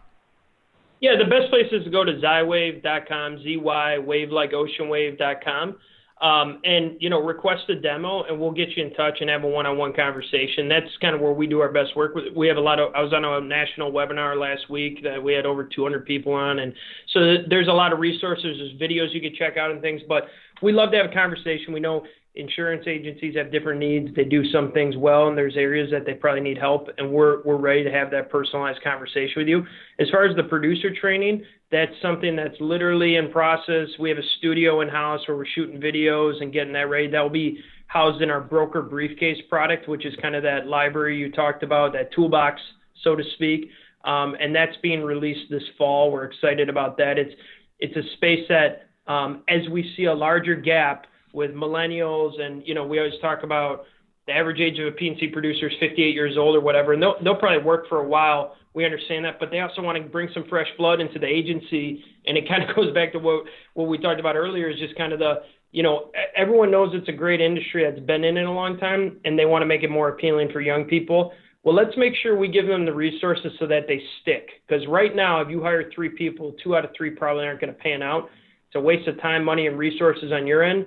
Yeah, 1.01 1.13
the 1.17 1.31
best 1.31 1.49
place 1.51 1.67
is 1.71 1.85
to 1.85 1.91
go 1.91 2.03
to 2.03 2.15
zywave.com, 2.15 3.43
Z 3.45 3.57
Y 3.57 3.99
wave 3.99 4.31
like 4.31 4.53
ocean 4.53 4.89
wave.com. 4.89 5.77
Um, 6.21 6.61
and 6.65 6.97
you 6.99 7.11
know, 7.11 7.23
request 7.23 7.69
a 7.69 7.77
demo, 7.77 8.25
and 8.25 8.41
we'll 8.41 8.51
get 8.51 8.71
you 8.77 8.85
in 8.85 8.93
touch 8.95 9.19
and 9.21 9.31
have 9.31 9.45
a 9.45 9.47
one-on-one 9.47 9.93
conversation. 9.93 10.69
That's 10.69 10.91
kind 11.01 11.15
of 11.15 11.21
where 11.21 11.33
we 11.33 11.47
do 11.47 11.61
our 11.61 11.71
best 11.71 11.95
work. 11.95 12.17
We 12.35 12.49
have 12.49 12.57
a 12.57 12.61
lot 12.61 12.81
of. 12.81 12.93
I 12.93 13.03
was 13.03 13.13
on 13.13 13.25
a 13.25 13.41
national 13.41 13.93
webinar 13.93 14.37
last 14.37 14.69
week 14.69 15.05
that 15.05 15.23
we 15.23 15.33
had 15.33 15.47
over 15.47 15.63
200 15.63 16.05
people 16.05 16.33
on, 16.33 16.59
and 16.59 16.75
so 17.13 17.37
there's 17.49 17.69
a 17.69 17.73
lot 17.73 17.93
of 17.93 18.01
resources. 18.01 18.57
There's 18.59 18.91
videos 18.91 19.15
you 19.15 19.21
can 19.21 19.33
check 19.39 19.57
out 19.57 19.71
and 19.71 19.81
things. 19.81 20.03
But 20.09 20.25
we 20.63 20.73
love 20.73 20.91
to 20.93 20.97
have 20.97 21.11
a 21.11 21.15
conversation. 21.15 21.73
We 21.73 21.81
know 21.81 22.05
insurance 22.35 22.85
agencies 22.87 23.35
have 23.37 23.51
different 23.51 23.81
needs. 23.81 24.15
They 24.15 24.25
do 24.25 24.49
some 24.51 24.73
things 24.73 24.97
well, 24.97 25.29
and 25.29 25.37
there's 25.37 25.57
areas 25.57 25.91
that 25.91 26.07
they 26.07 26.15
probably 26.15 26.41
need 26.41 26.59
help, 26.59 26.89
and 26.97 27.11
we're 27.11 27.43
we're 27.43 27.57
ready 27.57 27.85
to 27.85 27.91
have 27.91 28.11
that 28.13 28.31
personalized 28.31 28.83
conversation 28.83 29.35
with 29.37 29.49
you. 29.49 29.65
As 29.99 30.09
far 30.11 30.25
as 30.25 30.37
the 30.37 30.45
producer 30.45 30.95
training, 30.95 31.45
that's 31.71 31.93
something 32.01 32.37
that's 32.37 32.57
literally 32.61 33.17
in 33.17 33.31
process. 33.31 33.89
We 33.99 34.09
have 34.09 34.19
a 34.19 34.29
studio 34.39 34.81
in 34.81 34.89
house 34.89 35.27
where 35.27 35.37
we're 35.37 35.47
shooting 35.47 35.81
videos 35.81 36.41
and 36.41 36.53
getting 36.53 36.73
that 36.75 36.89
ready. 36.89 37.09
That 37.09 37.21
will 37.21 37.29
be 37.29 37.59
housed 37.89 38.23
in 38.23 38.31
our 38.31 38.41
broker 38.41 38.83
briefcase 38.83 39.39
product, 39.49 39.89
which 39.89 40.07
is 40.07 40.15
kind 40.23 40.37
of 40.37 40.43
that 40.45 40.67
library 40.67 41.19
you 41.19 41.33
talked 41.33 41.63
about, 41.63 41.93
that 41.95 42.13
toolbox, 42.13 42.61
so 43.03 43.17
to 43.17 43.25
speak. 43.35 43.71
Um, 44.05 44.37
and 44.41 44.55
that's 44.55 44.77
being 44.83 45.03
released 45.03 45.51
this 45.51 45.63
fall. 45.77 46.13
We're 46.13 46.25
excited 46.25 46.69
about 46.69 46.97
that. 46.99 47.19
It's 47.19 47.35
it's 47.81 47.97
a 47.97 48.15
space 48.15 48.45
that 48.49 48.88
Um, 49.09 49.43
as 49.49 49.69
we 49.71 49.93
see 49.97 50.05
a 50.05 50.15
larger 50.15 50.55
gap 50.55 51.07
with 51.33 51.53
millennials, 51.53 52.41
and 52.41 52.63
you 52.67 52.75
know, 52.75 52.87
we 52.87 52.99
always 52.99 53.19
talk 53.21 53.43
about 53.43 53.85
the 54.29 54.35
average 54.35 54.61
age 54.61 54.79
of 54.79 54.87
a 54.87 54.91
P&C 54.93 55.29
producer 55.29 55.69
is 55.69 55.75
58 55.81 56.15
years 56.15 56.37
old 56.37 56.55
or 56.55 56.61
whatever, 56.61 56.93
and 56.93 57.03
they'll 57.03 57.17
they'll 57.25 57.35
probably 57.35 57.65
work 57.65 57.89
for 57.89 57.99
a 57.99 58.07
while. 58.07 58.55
We 58.75 58.85
understand 58.85 59.25
that, 59.25 59.41
but 59.41 59.51
they 59.51 59.61
also 59.61 59.81
want 59.83 60.01
to 60.01 60.09
bring 60.09 60.29
some 60.35 60.45
fresh 60.49 60.69
blood 60.77 61.01
into 61.01 61.19
the 61.19 61.27
agency, 61.27 62.05
and 62.27 62.37
it 62.37 62.47
kind 62.47 62.63
of 62.63 62.77
goes 62.77 62.93
back 62.95 63.13
to 63.13 63.19
what 63.19 63.45
what 63.75 63.89
we 63.89 63.99
talked 63.99 64.21
about 64.21 64.37
earlier 64.37 64.69
is 64.69 64.79
just 64.79 64.97
kind 64.97 65.13
of 65.13 65.19
the 65.19 65.37
you 65.73 65.83
know 65.83 66.11
everyone 66.37 66.71
knows 66.71 66.91
it's 66.93 67.09
a 67.09 67.13
great 67.13 67.41
industry 67.41 67.85
that's 67.85 68.05
been 68.05 68.23
in 68.25 68.37
it 68.37 68.45
a 68.45 68.51
long 68.51 68.77
time, 68.77 69.19
and 69.25 69.39
they 69.39 69.47
want 69.47 69.63
to 69.63 69.67
make 69.67 69.83
it 69.83 69.91
more 69.91 70.11
appealing 70.11 70.51
for 70.53 70.61
young 70.61 70.85
people. 70.85 71.33
Well, 71.65 71.75
let's 71.75 71.97
make 71.97 72.15
sure 72.23 72.37
we 72.37 72.49
give 72.49 72.67
them 72.67 72.85
the 72.85 72.95
resources 72.95 73.53
so 73.59 73.67
that 73.67 73.87
they 73.89 74.01
stick. 74.23 74.49
Because 74.67 74.87
right 74.87 75.15
now, 75.15 75.41
if 75.41 75.49
you 75.49 75.63
hire 75.63 75.91
three 75.95 76.09
people, 76.09 76.55
two 76.63 76.77
out 76.77 76.85
of 76.85 76.93
three 76.97 77.11
probably 77.11 77.47
aren't 77.47 77.61
going 77.61 77.73
to 77.73 77.79
pan 77.79 78.03
out. 78.03 78.29
It's 78.69 78.77
a 78.77 78.81
waste 78.81 79.09
of 79.09 79.21
time, 79.21 79.45
money, 79.45 79.67
and 79.67 79.79
resources 79.79 80.31
on 80.33 80.47
your 80.47 80.63
end. 80.63 80.87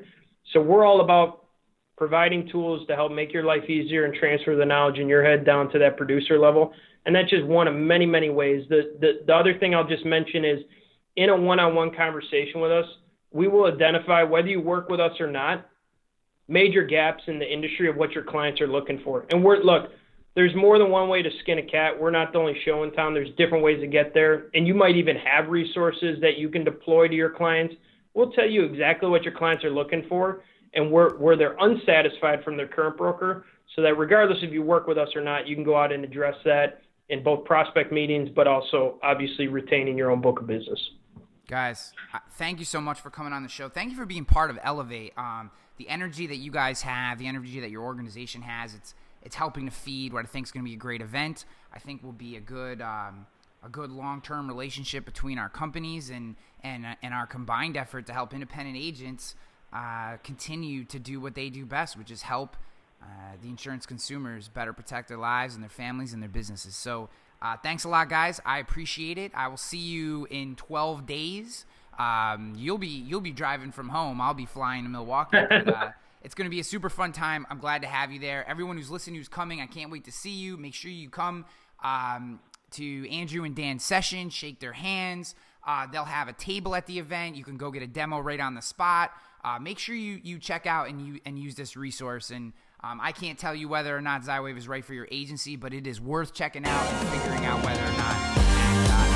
So 0.53 0.61
we're 0.61 0.85
all 0.85 1.01
about 1.01 1.45
providing 1.97 2.49
tools 2.49 2.85
to 2.87 2.95
help 2.95 3.11
make 3.11 3.33
your 3.33 3.43
life 3.43 3.69
easier 3.69 4.05
and 4.05 4.13
transfer 4.13 4.55
the 4.55 4.65
knowledge 4.65 4.97
in 4.97 5.07
your 5.07 5.23
head 5.23 5.45
down 5.45 5.71
to 5.71 5.79
that 5.79 5.97
producer 5.97 6.39
level. 6.39 6.73
And 7.05 7.15
that's 7.15 7.29
just 7.29 7.45
one 7.45 7.67
of 7.67 7.75
many, 7.75 8.05
many 8.05 8.29
ways. 8.29 8.65
The, 8.69 8.95
the, 8.99 9.21
the 9.25 9.33
other 9.33 9.57
thing 9.57 9.73
I'll 9.73 9.87
just 9.87 10.05
mention 10.05 10.45
is 10.45 10.59
in 11.15 11.29
a 11.29 11.35
one 11.35 11.59
on 11.59 11.75
one 11.75 11.93
conversation 11.93 12.61
with 12.61 12.71
us, 12.71 12.85
we 13.31 13.47
will 13.47 13.65
identify 13.65 14.23
whether 14.23 14.47
you 14.47 14.61
work 14.61 14.89
with 14.89 14.99
us 14.99 15.19
or 15.19 15.29
not, 15.29 15.67
major 16.47 16.83
gaps 16.83 17.23
in 17.27 17.39
the 17.39 17.51
industry 17.51 17.89
of 17.89 17.95
what 17.95 18.11
your 18.11 18.23
clients 18.23 18.61
are 18.61 18.67
looking 18.67 19.01
for. 19.03 19.25
And 19.31 19.43
we're, 19.43 19.57
look, 19.57 19.91
there's 20.35 20.55
more 20.55 20.77
than 20.79 20.89
one 20.89 21.09
way 21.09 21.21
to 21.21 21.29
skin 21.41 21.57
a 21.57 21.63
cat. 21.63 21.99
We're 21.99 22.11
not 22.11 22.31
the 22.31 22.39
only 22.39 22.57
show 22.63 22.83
in 22.83 22.91
town. 22.91 23.13
There's 23.13 23.29
different 23.37 23.63
ways 23.63 23.81
to 23.81 23.87
get 23.87 24.13
there. 24.13 24.47
And 24.53 24.65
you 24.65 24.73
might 24.73 24.95
even 24.95 25.17
have 25.17 25.49
resources 25.49 26.19
that 26.21 26.37
you 26.37 26.49
can 26.49 26.63
deploy 26.63 27.07
to 27.07 27.13
your 27.13 27.31
clients 27.31 27.75
We'll 28.13 28.31
tell 28.31 28.49
you 28.49 28.63
exactly 28.63 29.09
what 29.09 29.23
your 29.23 29.33
clients 29.33 29.63
are 29.63 29.69
looking 29.69 30.05
for 30.09 30.43
and 30.73 30.91
where, 30.91 31.11
where 31.11 31.37
they're 31.37 31.55
unsatisfied 31.59 32.43
from 32.43 32.57
their 32.57 32.67
current 32.67 32.97
broker 32.97 33.45
so 33.75 33.81
that 33.81 33.97
regardless 33.97 34.39
if 34.41 34.51
you 34.51 34.61
work 34.61 34.87
with 34.87 34.97
us 34.97 35.09
or 35.15 35.21
not, 35.21 35.47
you 35.47 35.55
can 35.55 35.63
go 35.63 35.77
out 35.77 35.91
and 35.91 36.03
address 36.03 36.35
that 36.43 36.81
in 37.09 37.23
both 37.23 37.45
prospect 37.45 37.91
meetings, 37.91 38.29
but 38.33 38.47
also 38.47 38.99
obviously 39.03 39.47
retaining 39.47 39.97
your 39.97 40.11
own 40.11 40.21
book 40.21 40.39
of 40.39 40.47
business. 40.47 40.79
Guys, 41.47 41.93
thank 42.31 42.59
you 42.59 42.65
so 42.65 42.79
much 42.79 42.99
for 42.99 43.09
coming 43.09 43.33
on 43.33 43.43
the 43.43 43.49
show. 43.49 43.67
Thank 43.69 43.91
you 43.91 43.97
for 43.97 44.05
being 44.05 44.25
part 44.25 44.49
of 44.49 44.59
Elevate. 44.63 45.13
Um, 45.17 45.51
the 45.77 45.89
energy 45.89 46.27
that 46.27 46.37
you 46.37 46.51
guys 46.51 46.81
have, 46.81 47.17
the 47.17 47.27
energy 47.27 47.59
that 47.59 47.71
your 47.71 47.83
organization 47.83 48.41
has, 48.41 48.73
it's 48.73 48.93
it's 49.21 49.35
helping 49.35 49.65
to 49.65 49.71
feed 49.71 50.13
what 50.13 50.25
I 50.25 50.27
think 50.27 50.47
is 50.47 50.51
going 50.51 50.63
to 50.65 50.69
be 50.69 50.75
a 50.75 50.79
great 50.79 51.01
event. 51.01 51.45
I 51.73 51.79
think 51.79 52.03
will 52.03 52.11
be 52.11 52.35
a 52.35 52.41
good 52.41 52.81
um, 52.81 53.25
a 53.63 53.69
good 53.69 53.91
long-term 53.91 54.47
relationship 54.47 55.05
between 55.05 55.37
our 55.37 55.49
companies 55.49 56.09
and 56.09 56.35
and 56.63 56.85
and 57.01 57.13
our 57.13 57.27
combined 57.27 57.77
effort 57.77 58.07
to 58.07 58.13
help 58.13 58.33
independent 58.33 58.77
agents 58.77 59.35
uh, 59.73 60.17
continue 60.23 60.83
to 60.85 60.99
do 60.99 61.19
what 61.19 61.35
they 61.35 61.49
do 61.49 61.65
best, 61.65 61.97
which 61.97 62.11
is 62.11 62.23
help 62.23 62.57
uh, 63.01 63.05
the 63.41 63.49
insurance 63.49 63.85
consumers 63.85 64.47
better 64.47 64.73
protect 64.73 65.07
their 65.07 65.17
lives 65.17 65.55
and 65.55 65.63
their 65.63 65.69
families 65.69 66.13
and 66.13 66.21
their 66.21 66.29
businesses. 66.29 66.75
So, 66.75 67.09
uh, 67.41 67.57
thanks 67.63 67.83
a 67.83 67.89
lot, 67.89 68.09
guys. 68.09 68.39
I 68.45 68.59
appreciate 68.59 69.17
it. 69.17 69.31
I 69.33 69.47
will 69.47 69.57
see 69.57 69.79
you 69.79 70.27
in 70.29 70.55
12 70.55 71.07
days. 71.07 71.65
Um, 71.97 72.53
you'll 72.55 72.77
be 72.77 72.87
you'll 72.87 73.21
be 73.21 73.31
driving 73.31 73.71
from 73.71 73.89
home. 73.89 74.21
I'll 74.21 74.33
be 74.33 74.45
flying 74.45 74.83
to 74.83 74.89
Milwaukee. 74.89 75.37
But, 75.49 75.67
uh, 75.67 75.91
it's 76.21 76.35
going 76.35 76.45
to 76.45 76.49
be 76.51 76.59
a 76.59 76.63
super 76.63 76.89
fun 76.89 77.11
time. 77.11 77.47
I'm 77.49 77.59
glad 77.59 77.81
to 77.81 77.87
have 77.87 78.11
you 78.11 78.19
there. 78.19 78.47
Everyone 78.47 78.77
who's 78.77 78.91
listening, 78.91 79.15
who's 79.15 79.27
coming, 79.27 79.61
I 79.61 79.65
can't 79.65 79.91
wait 79.91 80.05
to 80.05 80.11
see 80.11 80.31
you. 80.31 80.57
Make 80.57 80.73
sure 80.73 80.91
you 80.91 81.09
come. 81.09 81.45
Um, 81.83 82.39
to 82.71 83.09
Andrew 83.11 83.43
and 83.43 83.55
Dan's 83.55 83.83
session, 83.83 84.29
shake 84.29 84.59
their 84.59 84.73
hands. 84.73 85.35
Uh, 85.65 85.87
they'll 85.91 86.05
have 86.05 86.27
a 86.27 86.33
table 86.33 86.75
at 86.75 86.87
the 86.87 86.99
event. 86.99 87.35
You 87.35 87.43
can 87.43 87.57
go 87.57 87.69
get 87.69 87.83
a 87.83 87.87
demo 87.87 88.19
right 88.19 88.39
on 88.39 88.55
the 88.55 88.61
spot. 88.61 89.11
Uh, 89.43 89.57
make 89.59 89.79
sure 89.79 89.95
you 89.95 90.19
you 90.23 90.39
check 90.39 90.65
out 90.65 90.87
and 90.87 91.05
you 91.05 91.19
and 91.25 91.37
use 91.37 91.55
this 91.55 91.75
resource. 91.75 92.29
And 92.31 92.53
um, 92.83 92.99
I 93.01 93.11
can't 93.11 93.37
tell 93.37 93.53
you 93.53 93.67
whether 93.67 93.95
or 93.95 94.01
not 94.01 94.23
Zywave 94.23 94.57
is 94.57 94.67
right 94.67 94.85
for 94.85 94.93
your 94.93 95.07
agency, 95.11 95.55
but 95.55 95.73
it 95.73 95.85
is 95.85 95.99
worth 95.99 96.33
checking 96.33 96.65
out 96.65 96.85
and 96.85 97.09
figuring 97.09 97.45
out 97.45 97.63
whether 97.65 97.81
or 97.81 97.97
not. 97.97 98.15
Uh, 98.15 99.11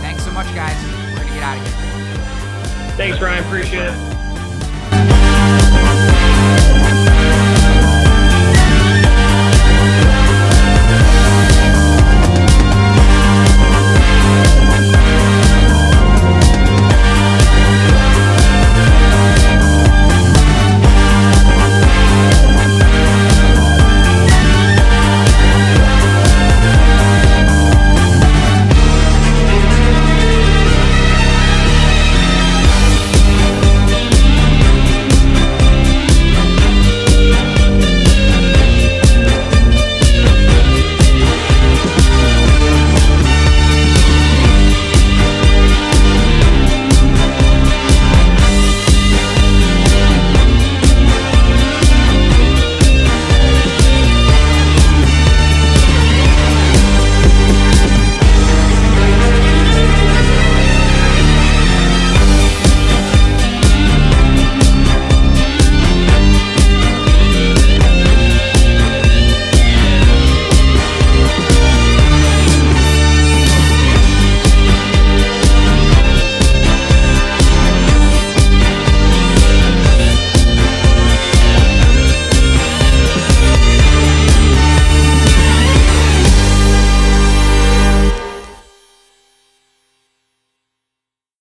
Thanks 0.00 0.24
so 0.24 0.30
much, 0.30 0.46
guys. 0.54 0.76
We're 0.84 1.16
gonna 1.16 1.34
get 1.34 1.42
out 1.42 1.56
of 1.58 1.64
here. 1.64 2.96
Thanks, 2.96 3.20
Ryan. 3.20 3.44
Appreciate 3.44 3.88
it. 3.88 4.17